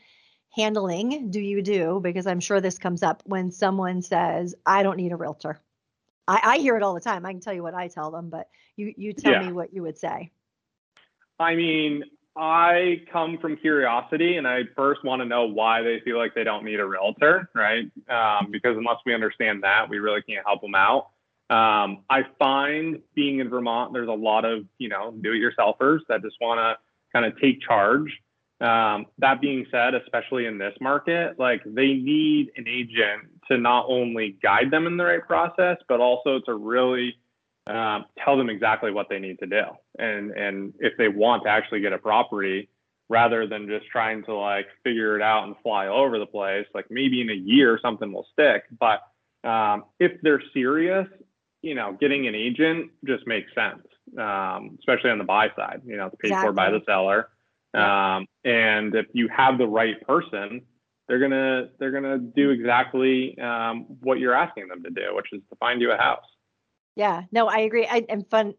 handling 0.56 1.30
do 1.30 1.40
you 1.40 1.62
do? 1.62 2.00
Because 2.02 2.26
I'm 2.26 2.40
sure 2.40 2.60
this 2.60 2.78
comes 2.78 3.02
up 3.02 3.22
when 3.26 3.50
someone 3.50 4.02
says, 4.02 4.54
I 4.64 4.82
don't 4.82 4.96
need 4.96 5.12
a 5.12 5.16
realtor. 5.16 5.60
I, 6.26 6.40
I 6.42 6.58
hear 6.58 6.76
it 6.76 6.82
all 6.82 6.94
the 6.94 7.00
time. 7.00 7.24
I 7.24 7.32
can 7.32 7.40
tell 7.40 7.54
you 7.54 7.62
what 7.62 7.74
I 7.74 7.88
tell 7.88 8.10
them, 8.10 8.30
but 8.30 8.48
you 8.76 8.92
you 8.96 9.12
tell 9.12 9.32
Yeah. 9.32 9.40
me 9.40 9.52
what 9.52 9.72
you 9.72 9.82
would 9.82 9.98
say. 9.98 10.32
I 11.38 11.54
mean, 11.54 12.02
I 12.36 13.02
come 13.12 13.38
from 13.38 13.56
curiosity 13.56 14.36
and 14.36 14.46
I 14.46 14.62
first 14.74 15.04
want 15.04 15.20
to 15.22 15.26
know 15.26 15.46
why 15.46 15.82
they 15.82 16.00
feel 16.00 16.18
like 16.18 16.34
they 16.34 16.44
don't 16.44 16.64
need 16.64 16.80
a 16.80 16.86
realtor, 16.86 17.48
right? 17.54 17.90
Um, 18.08 18.50
because 18.50 18.76
unless 18.76 18.96
we 19.06 19.14
understand 19.14 19.62
that, 19.62 19.88
we 19.88 19.98
really 19.98 20.22
can't 20.22 20.44
help 20.46 20.62
them 20.62 20.74
out. 20.74 21.10
Um, 21.48 22.04
I 22.10 22.24
find 22.38 23.00
being 23.14 23.38
in 23.38 23.48
Vermont, 23.48 23.92
there's 23.92 24.08
a 24.08 24.12
lot 24.12 24.44
of 24.44 24.64
you 24.78 24.88
know 24.88 25.12
do-it-yourselfers 25.20 26.00
that 26.08 26.22
just 26.22 26.36
want 26.40 26.58
to 26.58 26.76
kind 27.12 27.24
of 27.24 27.38
take 27.40 27.60
charge. 27.60 28.10
Um, 28.60 29.06
that 29.18 29.40
being 29.40 29.66
said, 29.70 29.94
especially 29.94 30.46
in 30.46 30.56
this 30.56 30.74
market, 30.80 31.38
like 31.38 31.62
they 31.64 31.92
need 31.92 32.52
an 32.56 32.66
agent 32.66 33.28
to 33.50 33.58
not 33.58 33.84
only 33.88 34.38
guide 34.42 34.70
them 34.70 34.86
in 34.86 34.96
the 34.96 35.04
right 35.04 35.24
process, 35.26 35.76
but 35.88 36.00
also 36.00 36.40
to 36.46 36.54
really 36.54 37.16
um, 37.66 38.06
tell 38.24 38.38
them 38.38 38.48
exactly 38.48 38.90
what 38.90 39.08
they 39.10 39.18
need 39.18 39.38
to 39.40 39.46
do. 39.46 39.62
And 39.98 40.30
and 40.30 40.72
if 40.78 40.96
they 40.96 41.08
want 41.08 41.42
to 41.44 41.50
actually 41.50 41.80
get 41.80 41.92
a 41.92 41.98
property, 41.98 42.70
rather 43.08 43.46
than 43.46 43.68
just 43.68 43.86
trying 43.86 44.24
to 44.24 44.34
like 44.34 44.66
figure 44.82 45.16
it 45.16 45.22
out 45.22 45.44
and 45.44 45.54
fly 45.62 45.86
all 45.86 46.04
over 46.04 46.18
the 46.18 46.26
place, 46.26 46.66
like 46.74 46.86
maybe 46.90 47.20
in 47.20 47.30
a 47.30 47.34
year 47.34 47.78
something 47.80 48.12
will 48.12 48.26
stick. 48.32 48.64
But 48.78 49.02
um, 49.48 49.84
if 50.00 50.20
they're 50.22 50.42
serious, 50.52 51.06
you 51.62 51.74
know, 51.74 51.96
getting 52.00 52.26
an 52.26 52.34
agent 52.34 52.90
just 53.04 53.26
makes 53.26 53.52
sense, 53.54 53.86
um, 54.18 54.78
especially 54.78 55.10
on 55.10 55.18
the 55.18 55.24
buy 55.24 55.48
side. 55.56 55.82
You 55.84 55.96
know, 55.96 56.06
it's 56.06 56.16
paid 56.16 56.28
exactly. 56.28 56.48
for 56.48 56.52
by 56.52 56.70
the 56.70 56.80
seller. 56.86 57.28
Um, 57.76 58.26
and 58.44 58.94
if 58.94 59.06
you 59.12 59.28
have 59.28 59.58
the 59.58 59.66
right 59.66 60.00
person, 60.06 60.62
they're 61.08 61.20
gonna 61.20 61.68
they're 61.78 61.92
gonna 61.92 62.18
do 62.18 62.50
exactly 62.50 63.38
um, 63.38 63.86
what 64.00 64.18
you're 64.18 64.34
asking 64.34 64.68
them 64.68 64.82
to 64.82 64.90
do, 64.90 65.14
which 65.14 65.26
is 65.32 65.40
to 65.50 65.56
find 65.56 65.80
you 65.80 65.92
a 65.92 65.96
house. 65.96 66.24
Yeah, 66.96 67.22
no, 67.30 67.46
I 67.46 67.58
agree. 67.58 67.86
I 67.86 68.04
am 68.08 68.24
fun. 68.24 68.54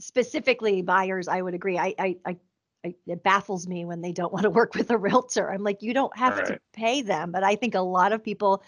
Specifically, 0.00 0.82
buyers, 0.82 1.28
I 1.28 1.40
would 1.40 1.54
agree. 1.54 1.78
I, 1.78 1.94
I, 1.98 2.16
I, 2.26 2.36
I, 2.84 2.94
it 3.06 3.22
baffles 3.22 3.68
me 3.68 3.84
when 3.84 4.00
they 4.00 4.12
don't 4.12 4.32
want 4.32 4.42
to 4.42 4.50
work 4.50 4.74
with 4.74 4.90
a 4.90 4.98
realtor. 4.98 5.50
I'm 5.50 5.62
like, 5.62 5.82
you 5.82 5.94
don't 5.94 6.16
have 6.16 6.36
right. 6.36 6.46
to 6.46 6.60
pay 6.72 7.02
them, 7.02 7.30
but 7.30 7.44
I 7.44 7.54
think 7.54 7.74
a 7.74 7.80
lot 7.80 8.12
of 8.12 8.22
people 8.22 8.62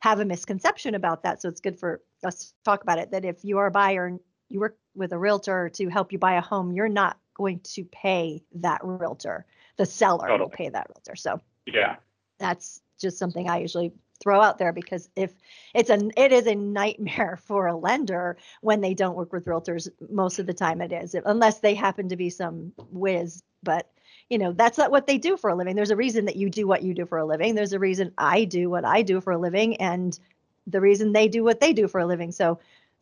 have 0.00 0.18
a 0.18 0.24
misconception 0.24 0.94
about 0.94 1.22
that. 1.22 1.40
So 1.40 1.48
it's 1.48 1.60
good 1.60 1.78
for 1.78 2.00
us 2.24 2.38
to 2.38 2.46
talk 2.64 2.82
about 2.82 2.98
it. 2.98 3.12
That 3.12 3.24
if 3.24 3.44
you 3.44 3.58
are 3.58 3.66
a 3.66 3.70
buyer 3.70 4.06
and 4.06 4.18
you 4.48 4.60
work 4.60 4.76
with 4.94 5.12
a 5.12 5.18
realtor 5.18 5.70
to 5.74 5.88
help 5.88 6.12
you 6.12 6.18
buy 6.18 6.34
a 6.34 6.40
home, 6.40 6.72
you're 6.72 6.88
not 6.88 7.18
going 7.40 7.60
to 7.60 7.84
pay 7.84 8.42
that 8.56 8.80
realtor. 8.84 9.46
The 9.78 9.86
seller 9.86 10.28
totally. 10.28 10.40
will 10.40 10.50
pay 10.50 10.68
that 10.68 10.88
realtor. 10.90 11.16
So 11.16 11.40
yeah, 11.66 11.96
that's 12.38 12.82
just 13.00 13.18
something 13.18 13.48
I 13.48 13.60
usually 13.60 13.92
throw 14.22 14.42
out 14.42 14.58
there 14.58 14.72
because 14.72 15.08
if 15.16 15.32
it's 15.74 15.88
a 15.88 16.10
it 16.14 16.30
is 16.30 16.46
a 16.46 16.54
nightmare 16.54 17.38
for 17.46 17.66
a 17.66 17.76
lender 17.76 18.36
when 18.60 18.82
they 18.82 18.92
don't 18.92 19.16
work 19.16 19.32
with 19.32 19.46
realtors 19.46 19.88
most 20.10 20.38
of 20.38 20.46
the 20.46 20.52
time 20.52 20.82
it 20.82 20.92
is 20.92 21.16
unless 21.24 21.60
they 21.60 21.74
happen 21.74 22.10
to 22.10 22.16
be 22.16 22.28
some 22.28 22.70
whiz 22.90 23.42
but 23.62 23.90
you 24.28 24.36
know 24.36 24.52
that's 24.52 24.76
not 24.76 24.90
what 24.90 25.06
they 25.06 25.16
do 25.16 25.38
for 25.38 25.48
a 25.48 25.54
living 25.54 25.74
there's 25.74 25.90
a 25.90 25.96
reason 25.96 26.26
that 26.26 26.36
you 26.36 26.50
do 26.50 26.66
what 26.66 26.82
you 26.82 26.92
do 26.92 27.06
for 27.06 27.16
a 27.16 27.24
living 27.24 27.54
there's 27.54 27.72
a 27.72 27.78
reason 27.78 28.12
i 28.18 28.44
do 28.44 28.68
what 28.68 28.84
i 28.84 29.00
do 29.00 29.22
for 29.22 29.32
a 29.32 29.38
living 29.38 29.74
and 29.76 30.20
the 30.66 30.82
reason 30.82 31.12
they 31.12 31.26
do 31.26 31.42
what 31.42 31.58
they 31.58 31.72
do 31.72 31.88
for 31.88 31.98
a 31.98 32.06
living 32.06 32.30
so 32.30 32.58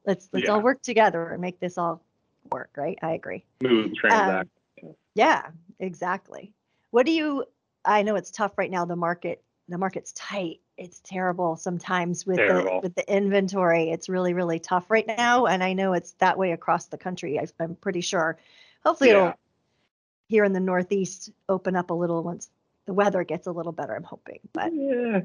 let's 0.07 0.28
let's 0.33 0.47
yeah. 0.47 0.52
all 0.52 0.61
work 0.61 0.80
together 0.83 1.30
and 1.30 1.40
make 1.40 1.59
this 1.59 1.76
all 1.76 2.00
work 2.50 2.70
right 2.76 2.98
i 3.02 3.12
agree 3.12 3.44
move 3.62 3.94
transact 3.94 4.48
um, 4.82 4.94
yeah 5.14 5.46
exactly 5.80 6.52
what 6.90 7.06
do 7.06 7.12
you 7.12 7.44
i 7.84 8.02
know 8.02 8.16
it's 8.16 8.30
tough 8.30 8.56
right 8.56 8.70
now 8.70 8.84
the 8.84 8.96
market 8.96 9.42
the 9.68 9.78
market's 9.78 10.12
tight 10.12 10.60
it's 10.78 11.00
terrible 11.00 11.56
sometimes 11.56 12.24
with 12.24 12.36
terrible. 12.36 12.80
the 12.80 12.86
with 12.86 12.94
the 12.94 13.12
inventory. 13.12 13.90
It's 13.90 14.08
really 14.08 14.32
really 14.32 14.58
tough 14.60 14.90
right 14.90 15.06
now, 15.06 15.46
and 15.46 15.62
I 15.62 15.72
know 15.72 15.92
it's 15.92 16.12
that 16.12 16.38
way 16.38 16.52
across 16.52 16.86
the 16.86 16.96
country. 16.96 17.38
I, 17.38 17.46
am 17.62 17.74
pretty 17.74 18.00
sure. 18.00 18.38
Hopefully, 18.84 19.10
yeah. 19.10 19.16
it'll 19.16 19.34
here 20.28 20.44
in 20.44 20.52
the 20.52 20.60
Northeast 20.60 21.30
open 21.48 21.74
up 21.74 21.90
a 21.90 21.94
little 21.94 22.22
once 22.22 22.48
the 22.86 22.94
weather 22.94 23.24
gets 23.24 23.46
a 23.46 23.52
little 23.52 23.72
better. 23.72 23.94
I'm 23.94 24.04
hoping, 24.04 24.38
but 24.52 24.72
yeah, 24.72 25.20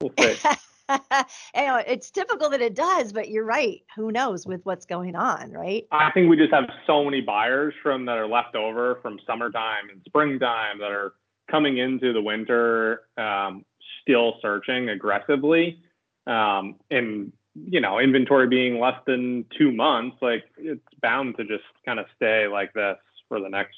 we'll 0.00 0.12
it's 1.54 2.10
typical 2.10 2.50
that 2.50 2.60
it 2.60 2.74
does, 2.74 3.12
but 3.12 3.28
you're 3.28 3.44
right. 3.44 3.82
Who 3.96 4.12
knows 4.12 4.46
with 4.46 4.64
what's 4.64 4.86
going 4.86 5.16
on, 5.16 5.52
right? 5.52 5.86
I 5.90 6.10
think 6.12 6.30
we 6.30 6.36
just 6.36 6.52
have 6.52 6.64
so 6.86 7.04
many 7.04 7.20
buyers 7.20 7.74
from 7.82 8.06
that 8.06 8.18
are 8.18 8.26
left 8.26 8.54
over 8.54 8.98
from 9.02 9.18
summertime 9.26 9.90
and 9.90 10.00
springtime 10.06 10.78
that 10.78 10.90
are 10.90 11.14
coming 11.50 11.78
into 11.78 12.12
the 12.12 12.20
winter 12.22 13.02
um, 13.16 13.64
still 14.02 14.34
searching 14.40 14.88
aggressively. 14.90 15.80
Um, 16.26 16.76
and 16.90 17.32
you 17.54 17.80
know, 17.80 17.98
inventory 17.98 18.46
being 18.46 18.78
less 18.78 19.00
than 19.06 19.44
two 19.56 19.72
months, 19.72 20.16
like 20.20 20.44
it's 20.58 20.80
bound 21.02 21.36
to 21.38 21.44
just 21.44 21.64
kind 21.84 21.98
of 21.98 22.06
stay 22.16 22.46
like 22.46 22.72
this 22.72 22.96
for 23.28 23.40
the 23.40 23.48
next 23.48 23.76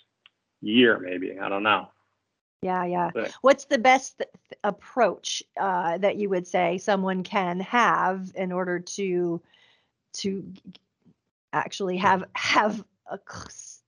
year, 0.60 0.98
maybe. 0.98 1.38
I 1.38 1.48
don't 1.48 1.62
know. 1.62 1.88
Yeah, 2.62 2.84
yeah. 2.84 3.10
But, 3.14 3.32
What's 3.40 3.64
the 3.64 3.78
best 3.78 4.18
th- 4.18 4.30
approach 4.64 5.42
uh, 5.58 5.98
that 5.98 6.16
you 6.16 6.28
would 6.28 6.46
say 6.46 6.78
someone 6.78 7.22
can 7.22 7.60
have 7.60 8.32
in 8.34 8.52
order 8.52 8.78
to 8.80 9.40
to 10.12 10.52
actually 11.52 11.96
have 11.96 12.24
have 12.34 12.84
a 13.10 13.18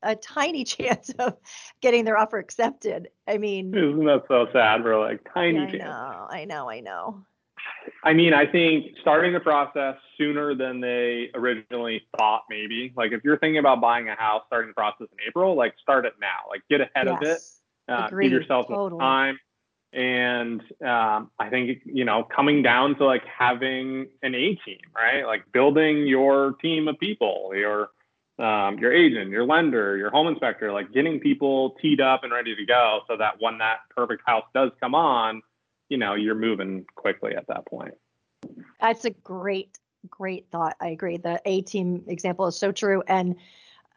a 0.03 0.17
tiny 0.17 0.65
chance 0.65 1.11
of 1.19 1.37
getting 1.81 2.05
their 2.05 2.19
offer 2.19 2.39
accepted. 2.39 3.09
I 3.29 3.39
mean, 3.39 3.75
isn't 3.75 4.05
that 4.05 4.25
so 4.29 4.47
sad? 4.53 4.85
We're 4.85 4.99
like 4.99 5.21
tiny. 5.33 5.61
I 5.61 5.67
chance. 5.67 5.83
know, 5.83 6.27
I 6.31 6.45
know, 6.45 6.71
I 6.71 6.81
know. 6.81 7.25
I 8.05 8.13
mean, 8.13 8.33
I 8.33 8.47
think 8.47 8.97
starting 9.01 9.33
the 9.33 9.41
process 9.41 9.97
sooner 10.19 10.55
than 10.55 10.81
they 10.81 11.31
originally 11.35 12.03
thought, 12.17 12.43
maybe. 12.49 12.93
Like 12.97 13.13
if 13.13 13.23
you're 13.25 13.39
thinking 13.39 13.59
about 13.59 13.81
buying 13.81 14.09
a 14.09 14.15
house, 14.15 14.43
starting 14.47 14.69
the 14.69 14.75
process 14.75 15.09
in 15.13 15.29
April, 15.29 15.57
like 15.57 15.75
start 15.81 16.05
it 16.05 16.15
now. 16.21 16.49
Like 16.49 16.63
get 16.69 16.81
ahead 16.81 17.07
yes. 17.07 17.17
of 17.17 17.23
it. 17.23 17.41
Uh, 17.93 18.09
give 18.09 18.33
yourself 18.33 18.67
totally. 18.69 19.01
time. 19.01 19.39
And 19.93 20.63
um, 20.81 21.31
I 21.39 21.51
think 21.51 21.83
you 21.85 22.05
know, 22.05 22.25
coming 22.25 22.63
down 22.63 22.97
to 22.97 23.05
like 23.05 23.25
having 23.27 24.09
an 24.23 24.35
A 24.35 24.55
team, 24.55 24.81
right? 24.97 25.27
Like 25.27 25.45
building 25.53 26.07
your 26.07 26.53
team 26.63 26.89
of 26.89 26.99
people, 26.99 27.53
your 27.55 27.91
um, 28.39 28.79
your 28.79 28.93
agent, 28.93 29.31
your 29.31 29.45
lender, 29.45 29.97
your 29.97 30.11
home 30.11 30.29
inspector, 30.29 30.73
like 30.73 30.93
getting 30.93 31.21
people 31.21 31.77
teed 31.83 32.01
up 32.01 32.25
and 32.25 32.33
ready 32.33 32.57
to 32.57 32.65
go 32.65 33.01
so 33.07 33.17
that 33.19 33.35
when 33.41 33.59
that 33.59 33.81
perfect 33.95 34.23
house 34.27 34.45
does 34.55 34.71
come 34.81 34.95
on, 34.95 35.43
you 35.91 35.99
know, 35.99 36.15
you're 36.15 36.35
moving 36.35 36.87
quickly 36.95 37.37
at 37.37 37.47
that 37.49 37.67
point. 37.67 37.93
That's 38.81 39.05
a 39.05 39.11
great, 39.11 39.79
great 40.09 40.47
thought. 40.51 40.77
I 40.81 40.89
agree. 40.89 41.19
The 41.19 41.41
A 41.45 41.61
team 41.61 42.05
example 42.07 42.47
is 42.47 42.57
so 42.57 42.73
true. 42.73 43.03
And 43.07 43.37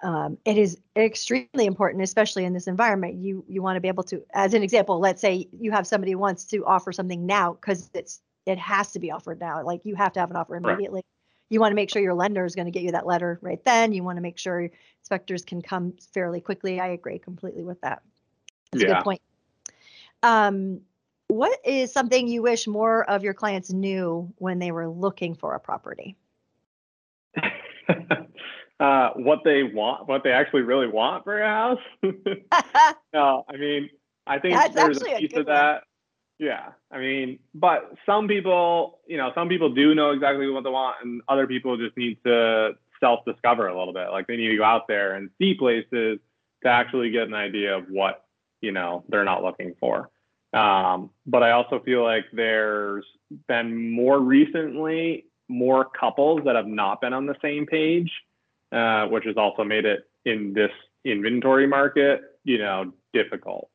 um, 0.03 0.37
it 0.45 0.57
is 0.57 0.77
extremely 0.95 1.65
important, 1.65 2.03
especially 2.03 2.45
in 2.45 2.53
this 2.53 2.67
environment. 2.67 3.15
You 3.15 3.43
you 3.47 3.61
want 3.61 3.77
to 3.77 3.81
be 3.81 3.87
able 3.87 4.03
to, 4.03 4.23
as 4.33 4.53
an 4.53 4.63
example, 4.63 4.99
let's 4.99 5.21
say 5.21 5.47
you 5.51 5.71
have 5.71 5.87
somebody 5.87 6.11
who 6.11 6.17
wants 6.17 6.45
to 6.45 6.65
offer 6.65 6.91
something 6.91 7.25
now 7.25 7.53
because 7.53 7.89
it's 7.93 8.21
it 8.45 8.57
has 8.57 8.91
to 8.91 8.99
be 8.99 9.11
offered 9.11 9.39
now. 9.39 9.63
Like 9.63 9.81
you 9.83 9.95
have 9.95 10.13
to 10.13 10.19
have 10.19 10.29
an 10.29 10.37
offer 10.37 10.55
immediately. 10.55 10.97
Right 10.97 11.05
you 11.49 11.59
want 11.59 11.71
to 11.71 11.75
make 11.75 11.89
sure 11.89 12.01
your 12.01 12.13
lender 12.13 12.45
is 12.45 12.55
going 12.55 12.65
to 12.65 12.71
get 12.71 12.83
you 12.83 12.91
that 12.91 13.05
letter 13.05 13.39
right 13.41 13.63
then. 13.63 13.93
You 13.93 14.03
want 14.03 14.17
to 14.17 14.21
make 14.21 14.37
sure 14.37 14.69
inspectors 14.99 15.45
can 15.45 15.61
come 15.61 15.93
fairly 16.13 16.41
quickly. 16.41 16.79
I 16.79 16.87
agree 16.87 17.19
completely 17.19 17.63
with 17.63 17.79
that. 17.81 18.01
That's 18.71 18.83
yeah. 18.83 18.91
a 18.91 18.93
good 18.95 19.03
point. 19.03 19.21
Um, 20.23 20.81
what 21.27 21.59
is 21.63 21.91
something 21.91 22.27
you 22.27 22.41
wish 22.41 22.67
more 22.67 23.07
of 23.09 23.23
your 23.23 23.33
clients 23.33 23.71
knew 23.71 24.33
when 24.37 24.59
they 24.59 24.71
were 24.71 24.87
looking 24.87 25.35
for 25.35 25.53
a 25.53 25.59
property? 25.59 26.15
uh, 28.79 29.11
what 29.15 29.39
they 29.43 29.63
want, 29.63 30.07
what 30.07 30.23
they 30.23 30.31
actually 30.31 30.61
really 30.61 30.87
want 30.87 31.23
for 31.23 31.41
a 31.41 31.47
house. 31.47 31.79
no, 33.13 33.45
I 33.49 33.57
mean, 33.57 33.89
I 34.27 34.39
think 34.39 34.55
That's 34.55 34.75
there's 34.75 35.01
a 35.01 35.17
piece 35.17 35.33
a 35.35 35.41
of 35.41 35.45
that. 35.47 35.73
One. 35.73 35.81
Yeah, 36.37 36.71
I 36.91 36.99
mean, 36.99 37.39
but 37.53 37.93
some 38.05 38.27
people, 38.27 38.99
you 39.07 39.15
know, 39.15 39.31
some 39.33 39.47
people 39.47 39.73
do 39.73 39.95
know 39.95 40.11
exactly 40.11 40.49
what 40.49 40.65
they 40.65 40.69
want, 40.69 40.97
and 41.01 41.21
other 41.29 41.47
people 41.47 41.77
just 41.77 41.95
need 41.95 42.17
to 42.25 42.73
self-discover 42.99 43.67
a 43.67 43.77
little 43.77 43.93
bit. 43.93 44.09
Like 44.11 44.27
they 44.27 44.35
need 44.35 44.49
to 44.49 44.57
go 44.57 44.63
out 44.63 44.87
there 44.87 45.13
and 45.13 45.29
see 45.37 45.53
places 45.53 46.19
to 46.63 46.69
actually 46.69 47.11
get 47.11 47.23
an 47.27 47.33
idea 47.33 47.77
of 47.77 47.85
what 47.89 48.25
you 48.61 48.73
know 48.73 49.05
they're 49.07 49.23
not 49.23 49.43
looking 49.43 49.75
for. 49.79 50.09
Um, 50.53 51.09
but 51.25 51.43
I 51.43 51.51
also 51.51 51.79
feel 51.79 52.03
like 52.03 52.25
there's 52.33 53.05
been 53.47 53.91
more 53.91 54.19
recently 54.19 55.25
more 55.47 55.85
couples 55.85 56.41
that 56.45 56.55
have 56.55 56.67
not 56.67 57.01
been 57.01 57.13
on 57.13 57.25
the 57.25 57.35
same 57.41 57.65
page, 57.65 58.11
uh, 58.75 59.07
which 59.07 59.25
has 59.25 59.37
also 59.37 59.63
made 59.63 59.85
it 59.85 60.07
in 60.25 60.53
this 60.53 60.71
inventory 61.05 61.67
market, 61.67 62.21
you 62.43 62.57
know, 62.57 62.91
difficult. 63.13 63.69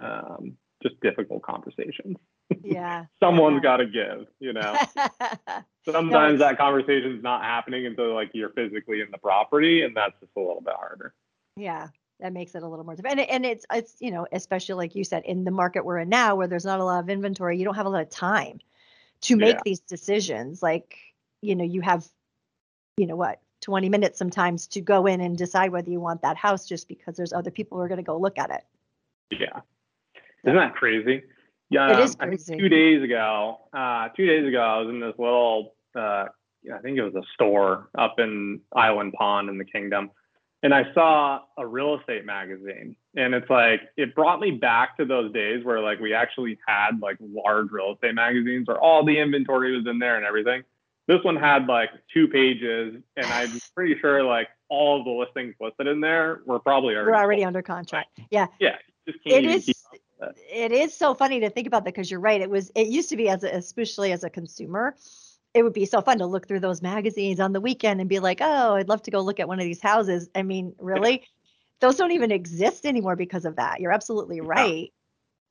Um, 0.00 0.56
just 0.82 1.00
difficult 1.00 1.42
conversations. 1.42 2.16
Yeah. 2.62 3.06
Someone's 3.20 3.56
yeah. 3.56 3.62
got 3.62 3.76
to 3.78 3.86
give, 3.86 4.26
you 4.38 4.52
know. 4.52 4.76
Sometimes 5.84 6.38
no, 6.38 6.46
that 6.46 6.58
conversation 6.58 7.16
is 7.16 7.22
not 7.22 7.42
happening 7.42 7.86
until 7.86 8.14
like 8.14 8.30
you're 8.34 8.50
physically 8.50 9.00
in 9.00 9.08
the 9.10 9.18
property, 9.18 9.82
and 9.82 9.96
that's 9.96 10.14
just 10.20 10.32
a 10.36 10.40
little 10.40 10.60
bit 10.60 10.74
harder. 10.76 11.14
Yeah, 11.56 11.88
that 12.20 12.32
makes 12.32 12.54
it 12.54 12.62
a 12.62 12.68
little 12.68 12.84
more 12.84 12.94
difficult. 12.94 13.18
And, 13.18 13.30
and 13.30 13.46
it's 13.46 13.64
it's 13.72 13.94
you 14.00 14.10
know 14.10 14.26
especially 14.32 14.74
like 14.74 14.94
you 14.94 15.04
said 15.04 15.24
in 15.24 15.44
the 15.44 15.50
market 15.50 15.84
we're 15.84 15.98
in 15.98 16.08
now, 16.08 16.34
where 16.36 16.48
there's 16.48 16.64
not 16.64 16.80
a 16.80 16.84
lot 16.84 17.00
of 17.00 17.08
inventory, 17.08 17.58
you 17.58 17.64
don't 17.64 17.76
have 17.76 17.86
a 17.86 17.88
lot 17.88 18.02
of 18.02 18.10
time 18.10 18.58
to 19.22 19.36
make 19.36 19.54
yeah. 19.54 19.60
these 19.64 19.80
decisions. 19.80 20.62
Like 20.62 20.98
you 21.42 21.54
know 21.54 21.64
you 21.64 21.80
have, 21.82 22.06
you 22.96 23.06
know 23.06 23.16
what, 23.16 23.40
20 23.62 23.88
minutes 23.88 24.18
sometimes 24.18 24.66
to 24.68 24.80
go 24.80 25.06
in 25.06 25.20
and 25.20 25.36
decide 25.36 25.70
whether 25.70 25.90
you 25.90 26.00
want 26.00 26.22
that 26.22 26.36
house 26.36 26.66
just 26.66 26.88
because 26.88 27.16
there's 27.16 27.32
other 27.32 27.50
people 27.50 27.78
who 27.78 27.82
are 27.82 27.88
going 27.88 27.98
to 27.98 28.04
go 28.04 28.18
look 28.18 28.38
at 28.38 28.50
it. 28.50 28.62
Yeah. 29.30 29.60
Isn't 30.44 30.56
that 30.56 30.74
crazy? 30.74 31.22
Yeah, 31.70 31.98
it 31.98 32.04
is 32.04 32.14
crazy. 32.14 32.56
two 32.56 32.68
days 32.68 33.02
ago, 33.02 33.58
uh, 33.72 34.08
two 34.16 34.26
days 34.26 34.46
ago, 34.46 34.60
I 34.60 34.78
was 34.78 34.88
in 34.88 35.00
this 35.00 35.14
little 35.18 35.74
uh, 35.96 36.26
I 36.74 36.78
think 36.78 36.98
it 36.98 37.02
was 37.02 37.14
a 37.14 37.22
store 37.34 37.88
up 37.96 38.18
in 38.18 38.60
Island 38.74 39.14
Pond 39.14 39.48
in 39.48 39.58
the 39.58 39.64
Kingdom, 39.64 40.10
and 40.62 40.74
I 40.74 40.92
saw 40.94 41.40
a 41.56 41.66
real 41.66 41.98
estate 41.98 42.24
magazine, 42.24 42.96
and 43.14 43.34
it's 43.34 43.48
like 43.48 43.80
it 43.96 44.14
brought 44.14 44.40
me 44.40 44.52
back 44.52 44.96
to 44.96 45.04
those 45.04 45.32
days 45.32 45.64
where 45.64 45.80
like 45.80 46.00
we 46.00 46.14
actually 46.14 46.58
had 46.66 47.00
like 47.00 47.16
large 47.20 47.70
real 47.70 47.94
estate 47.94 48.14
magazines 48.14 48.66
where 48.66 48.80
all 48.80 49.04
the 49.04 49.18
inventory 49.18 49.76
was 49.76 49.86
in 49.86 49.98
there 49.98 50.16
and 50.16 50.24
everything. 50.24 50.62
This 51.06 51.22
one 51.22 51.36
had 51.36 51.66
like 51.66 51.90
two 52.12 52.26
pages, 52.28 53.00
and 53.16 53.26
I'm 53.26 53.60
pretty 53.74 53.98
sure 54.00 54.24
like 54.24 54.48
all 54.68 55.04
the 55.04 55.10
listings 55.10 55.54
listed 55.60 55.86
in 55.86 56.00
there 56.00 56.40
were 56.46 56.58
probably 56.58 56.94
already, 56.94 57.10
We're 57.10 57.16
already 57.16 57.44
under 57.44 57.62
contract. 57.62 58.18
Yeah. 58.30 58.46
Yeah. 58.58 58.76
It 59.06 59.44
is 59.44 59.66
keep 59.66 59.76
up 59.86 59.98
with 60.20 60.30
it. 60.30 60.36
it 60.52 60.72
is 60.72 60.92
so 60.92 61.14
funny 61.14 61.38
to 61.40 61.50
think 61.50 61.68
about 61.68 61.84
that 61.84 61.94
because 61.94 62.10
you're 62.10 62.20
right. 62.20 62.40
It 62.40 62.50
was 62.50 62.72
it 62.74 62.88
used 62.88 63.08
to 63.10 63.16
be 63.16 63.28
as 63.28 63.44
a, 63.44 63.48
especially 63.48 64.10
as 64.10 64.24
a 64.24 64.30
consumer, 64.30 64.96
it 65.56 65.62
would 65.62 65.72
be 65.72 65.86
so 65.86 66.02
fun 66.02 66.18
to 66.18 66.26
look 66.26 66.46
through 66.46 66.60
those 66.60 66.82
magazines 66.82 67.40
on 67.40 67.52
the 67.52 67.60
weekend 67.60 68.00
and 68.00 68.10
be 68.10 68.18
like, 68.18 68.40
oh, 68.42 68.74
I'd 68.74 68.88
love 68.88 69.02
to 69.02 69.10
go 69.10 69.20
look 69.20 69.40
at 69.40 69.48
one 69.48 69.58
of 69.58 69.64
these 69.64 69.80
houses. 69.80 70.28
I 70.34 70.42
mean, 70.42 70.74
really, 70.78 71.24
those 71.80 71.96
don't 71.96 72.12
even 72.12 72.30
exist 72.30 72.84
anymore 72.84 73.16
because 73.16 73.44
of 73.44 73.56
that. 73.56 73.80
You're 73.80 73.92
absolutely 73.92 74.40
right. 74.40 74.92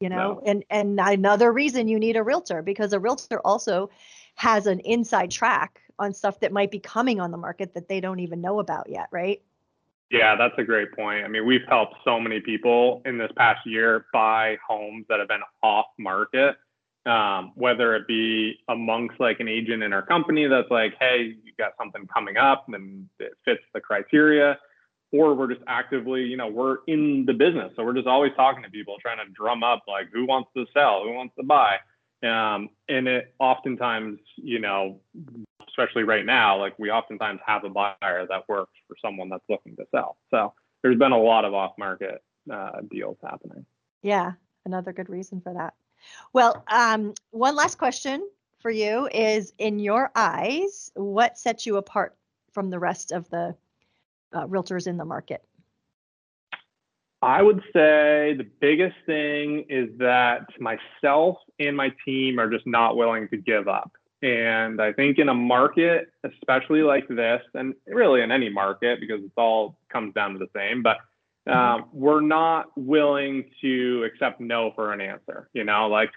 You 0.01 0.09
know, 0.09 0.43
and 0.45 0.65
and 0.69 0.99
another 0.99 1.53
reason 1.53 1.87
you 1.87 1.97
need 1.97 2.17
a 2.17 2.23
realtor 2.23 2.61
because 2.61 2.91
a 2.91 2.99
realtor 2.99 3.39
also 3.39 3.89
has 4.35 4.67
an 4.67 4.79
inside 4.81 5.31
track 5.31 5.81
on 5.97 6.13
stuff 6.13 6.39
that 6.41 6.51
might 6.51 6.71
be 6.71 6.79
coming 6.79 7.19
on 7.19 7.31
the 7.31 7.37
market 7.37 7.73
that 7.73 7.87
they 7.87 7.99
don't 7.99 8.19
even 8.19 8.41
know 8.41 8.59
about 8.59 8.89
yet, 8.89 9.07
right? 9.11 9.41
Yeah, 10.11 10.35
that's 10.35 10.53
a 10.57 10.63
great 10.63 10.91
point. 10.93 11.25
I 11.25 11.27
mean, 11.27 11.45
we've 11.45 11.65
helped 11.67 11.95
so 12.03 12.19
many 12.19 12.39
people 12.39 13.01
in 13.05 13.17
this 13.17 13.31
past 13.35 13.65
year 13.65 14.05
buy 14.13 14.57
homes 14.67 15.05
that 15.09 15.19
have 15.19 15.27
been 15.27 15.41
off 15.63 15.87
market, 15.97 16.55
um, 17.05 17.53
whether 17.55 17.95
it 17.95 18.07
be 18.07 18.59
amongst 18.69 19.19
like 19.19 19.39
an 19.39 19.47
agent 19.47 19.81
in 19.83 19.93
our 19.93 20.05
company 20.05 20.47
that's 20.47 20.69
like, 20.69 20.93
hey, 20.99 21.35
you 21.43 21.51
got 21.57 21.71
something 21.79 22.07
coming 22.13 22.37
up 22.37 22.65
and 22.67 23.09
it 23.19 23.33
fits 23.45 23.63
the 23.73 23.81
criteria, 23.81 24.59
or 25.11 25.33
we're 25.33 25.47
just 25.47 25.63
actively, 25.67 26.23
you 26.23 26.37
know, 26.37 26.47
we're 26.47 26.77
in 26.87 27.25
the 27.25 27.33
business. 27.33 27.71
So 27.75 27.83
we're 27.83 27.93
just 27.93 28.07
always 28.07 28.31
talking 28.35 28.63
to 28.63 28.69
people, 28.69 28.97
trying 29.01 29.25
to 29.25 29.31
drum 29.33 29.63
up 29.63 29.83
like 29.87 30.07
who 30.13 30.27
wants 30.27 30.49
to 30.55 30.65
sell, 30.73 31.03
who 31.03 31.13
wants 31.13 31.33
to 31.39 31.43
buy. 31.43 31.77
Um, 32.23 32.69
and 32.89 33.07
it 33.07 33.33
oftentimes, 33.39 34.19
you 34.35 34.59
know, 34.59 34.99
especially 35.67 36.03
right 36.03 36.25
now, 36.25 36.57
like 36.57 36.77
we 36.79 36.89
oftentimes 36.89 37.39
have 37.45 37.63
a 37.63 37.69
buyer 37.69 38.25
that 38.27 38.47
works 38.47 38.73
for 38.87 38.95
someone 39.01 39.29
that's 39.29 39.43
looking 39.49 39.75
to 39.75 39.85
sell. 39.91 40.17
So 40.31 40.53
there's 40.81 40.97
been 40.97 41.11
a 41.11 41.21
lot 41.21 41.45
of 41.45 41.53
off 41.53 41.73
market 41.77 42.23
uh, 42.51 42.81
deals 42.89 43.17
happening. 43.23 43.65
Yeah, 44.01 44.33
another 44.65 44.93
good 44.93 45.09
reason 45.09 45.41
for 45.41 45.53
that. 45.53 45.73
Well, 46.33 46.63
um, 46.67 47.13
one 47.31 47.55
last 47.55 47.77
question 47.77 48.27
for 48.59 48.71
you 48.71 49.09
is 49.13 49.53
in 49.57 49.79
your 49.79 50.11
eyes, 50.15 50.91
what 50.95 51.37
sets 51.37 51.65
you 51.65 51.77
apart 51.77 52.15
from 52.51 52.69
the 52.69 52.79
rest 52.79 53.11
of 53.11 53.29
the 53.29 53.55
uh, 54.33 54.47
realtors 54.47 54.87
in 54.87 54.97
the 54.97 55.05
market? 55.05 55.43
I 57.25 57.41
would 57.41 57.61
say 57.73 58.35
the 58.37 58.45
biggest 58.61 58.95
thing 59.07 59.65
is 59.67 59.89
that 59.97 60.45
myself 60.59 61.37
and 61.59 61.75
my 61.75 61.91
team 62.05 62.39
are 62.39 62.47
just 62.47 62.67
not 62.67 62.97
willing 62.97 63.27
to 63.29 63.37
give 63.37 63.67
up. 63.67 63.91
And 64.21 64.79
I 64.79 64.93
think 64.93 65.17
in 65.17 65.27
a 65.29 65.33
market, 65.33 66.09
especially 66.23 66.83
like 66.83 67.07
this, 67.07 67.41
and 67.55 67.73
really 67.87 68.21
in 68.21 68.31
any 68.31 68.49
market, 68.49 68.99
because 68.99 69.21
it's 69.23 69.33
all 69.37 69.75
comes 69.91 70.13
down 70.13 70.33
to 70.33 70.39
the 70.39 70.49
same, 70.55 70.83
but 70.83 70.97
um, 71.51 71.85
we're 71.91 72.21
not 72.21 72.67
willing 72.75 73.49
to 73.61 74.03
accept 74.03 74.39
no 74.39 74.71
for 74.75 74.93
an 74.93 75.01
answer. 75.01 75.49
You 75.53 75.63
know, 75.63 75.87
like 75.87 76.11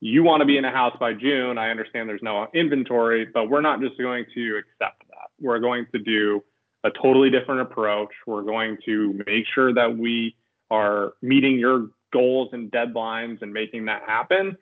you 0.00 0.22
want 0.22 0.42
to 0.42 0.46
be 0.46 0.58
in 0.58 0.66
a 0.66 0.70
house 0.70 0.96
by 1.00 1.14
June. 1.14 1.56
I 1.56 1.70
understand 1.70 2.06
there's 2.06 2.22
no 2.22 2.48
inventory, 2.52 3.24
but 3.32 3.48
we're 3.48 3.62
not 3.62 3.80
just 3.80 3.96
going 3.96 4.26
to 4.34 4.56
accept 4.58 5.08
that. 5.08 5.30
We're 5.40 5.58
going 5.58 5.86
to 5.94 5.98
do 5.98 6.44
a 6.84 6.90
totally 6.90 7.30
different 7.30 7.62
approach. 7.62 8.10
We're 8.26 8.42
going 8.42 8.76
to 8.84 9.18
make 9.26 9.46
sure 9.54 9.72
that 9.72 9.96
we 9.96 10.36
are 10.70 11.14
meeting 11.22 11.58
your 11.58 11.88
goals 12.12 12.50
and 12.52 12.70
deadlines 12.70 13.42
and 13.42 13.52
making 13.52 13.86
that 13.86 14.02
happen. 14.06 14.56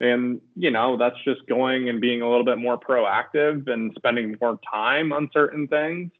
And, 0.00 0.40
you 0.56 0.70
know, 0.70 0.96
that's 0.96 1.16
just 1.24 1.46
going 1.46 1.88
and 1.88 2.00
being 2.00 2.22
a 2.22 2.28
little 2.28 2.44
bit 2.44 2.58
more 2.58 2.78
proactive 2.78 3.68
and 3.68 3.92
spending 3.96 4.36
more 4.40 4.58
time 4.70 5.12
on 5.12 5.28
certain 5.32 5.68
things 5.68 6.10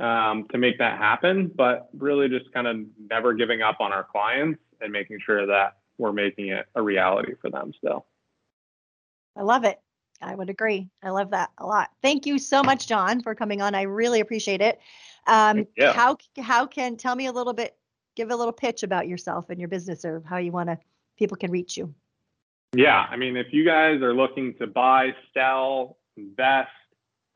um, 0.00 0.46
to 0.50 0.58
make 0.58 0.78
that 0.78 0.98
happen. 0.98 1.50
But 1.54 1.88
really 1.96 2.28
just 2.28 2.52
kind 2.52 2.66
of 2.66 2.78
never 3.10 3.34
giving 3.34 3.62
up 3.62 3.76
on 3.80 3.92
our 3.92 4.04
clients 4.04 4.60
and 4.80 4.92
making 4.92 5.18
sure 5.24 5.46
that 5.46 5.76
we're 5.98 6.12
making 6.12 6.48
it 6.48 6.66
a 6.74 6.82
reality 6.82 7.34
for 7.40 7.50
them 7.50 7.72
still. 7.76 8.06
I 9.36 9.42
love 9.42 9.64
it. 9.64 9.80
I 10.20 10.34
would 10.34 10.50
agree. 10.50 10.88
I 11.00 11.10
love 11.10 11.30
that 11.30 11.50
a 11.58 11.66
lot. 11.66 11.90
Thank 12.02 12.26
you 12.26 12.40
so 12.40 12.62
much, 12.62 12.88
John, 12.88 13.22
for 13.22 13.36
coming 13.36 13.62
on. 13.62 13.76
I 13.76 13.82
really 13.82 14.18
appreciate 14.18 14.60
it. 14.60 14.80
Um, 15.28 15.68
Yeah. 15.76 15.92
How 15.92 16.16
how 16.40 16.66
can 16.66 16.96
tell 16.96 17.14
me 17.14 17.26
a 17.26 17.32
little 17.32 17.52
bit, 17.52 17.76
give 18.18 18.30
a 18.32 18.36
little 18.36 18.52
pitch 18.52 18.82
about 18.82 19.06
yourself 19.06 19.48
and 19.48 19.60
your 19.60 19.68
business, 19.68 20.04
or 20.04 20.20
how 20.26 20.38
you 20.38 20.50
want 20.50 20.68
to 20.68 20.76
people 21.16 21.36
can 21.36 21.50
reach 21.50 21.76
you. 21.76 21.94
Yeah, 22.74 23.06
I 23.08 23.16
mean, 23.16 23.36
if 23.36 23.46
you 23.52 23.64
guys 23.64 24.02
are 24.02 24.12
looking 24.12 24.54
to 24.60 24.66
buy, 24.66 25.14
sell, 25.32 25.98
invest, 26.16 26.68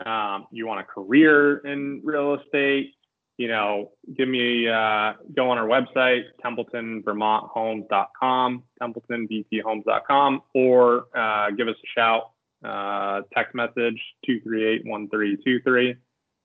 um, 0.05 0.47
you 0.51 0.67
want 0.67 0.81
a 0.81 0.85
career 0.85 1.59
in 1.59 2.01
real 2.05 2.35
estate, 2.35 2.95
you 3.39 3.47
know, 3.49 3.93
give 4.17 4.29
me 4.29 4.69
uh, 4.69 5.15
go 5.35 5.49
on 5.51 5.57
our 5.57 5.67
website, 5.67 6.25
templetonvermonthomes.com, 6.45 8.63
templetonvthomes.com, 8.83 10.43
or 10.55 11.07
uh, 11.17 11.51
give 11.53 11.69
us 11.69 11.77
a 11.77 11.87
shout, 11.99 12.33
uh, 12.65 13.23
text 13.35 13.55
message 13.55 13.99
238-1323, 14.29 15.97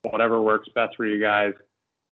whatever 0.03 0.41
works 0.41 0.69
best 0.73 0.95
for 0.95 1.05
you 1.05 1.19
guys. 1.19 1.51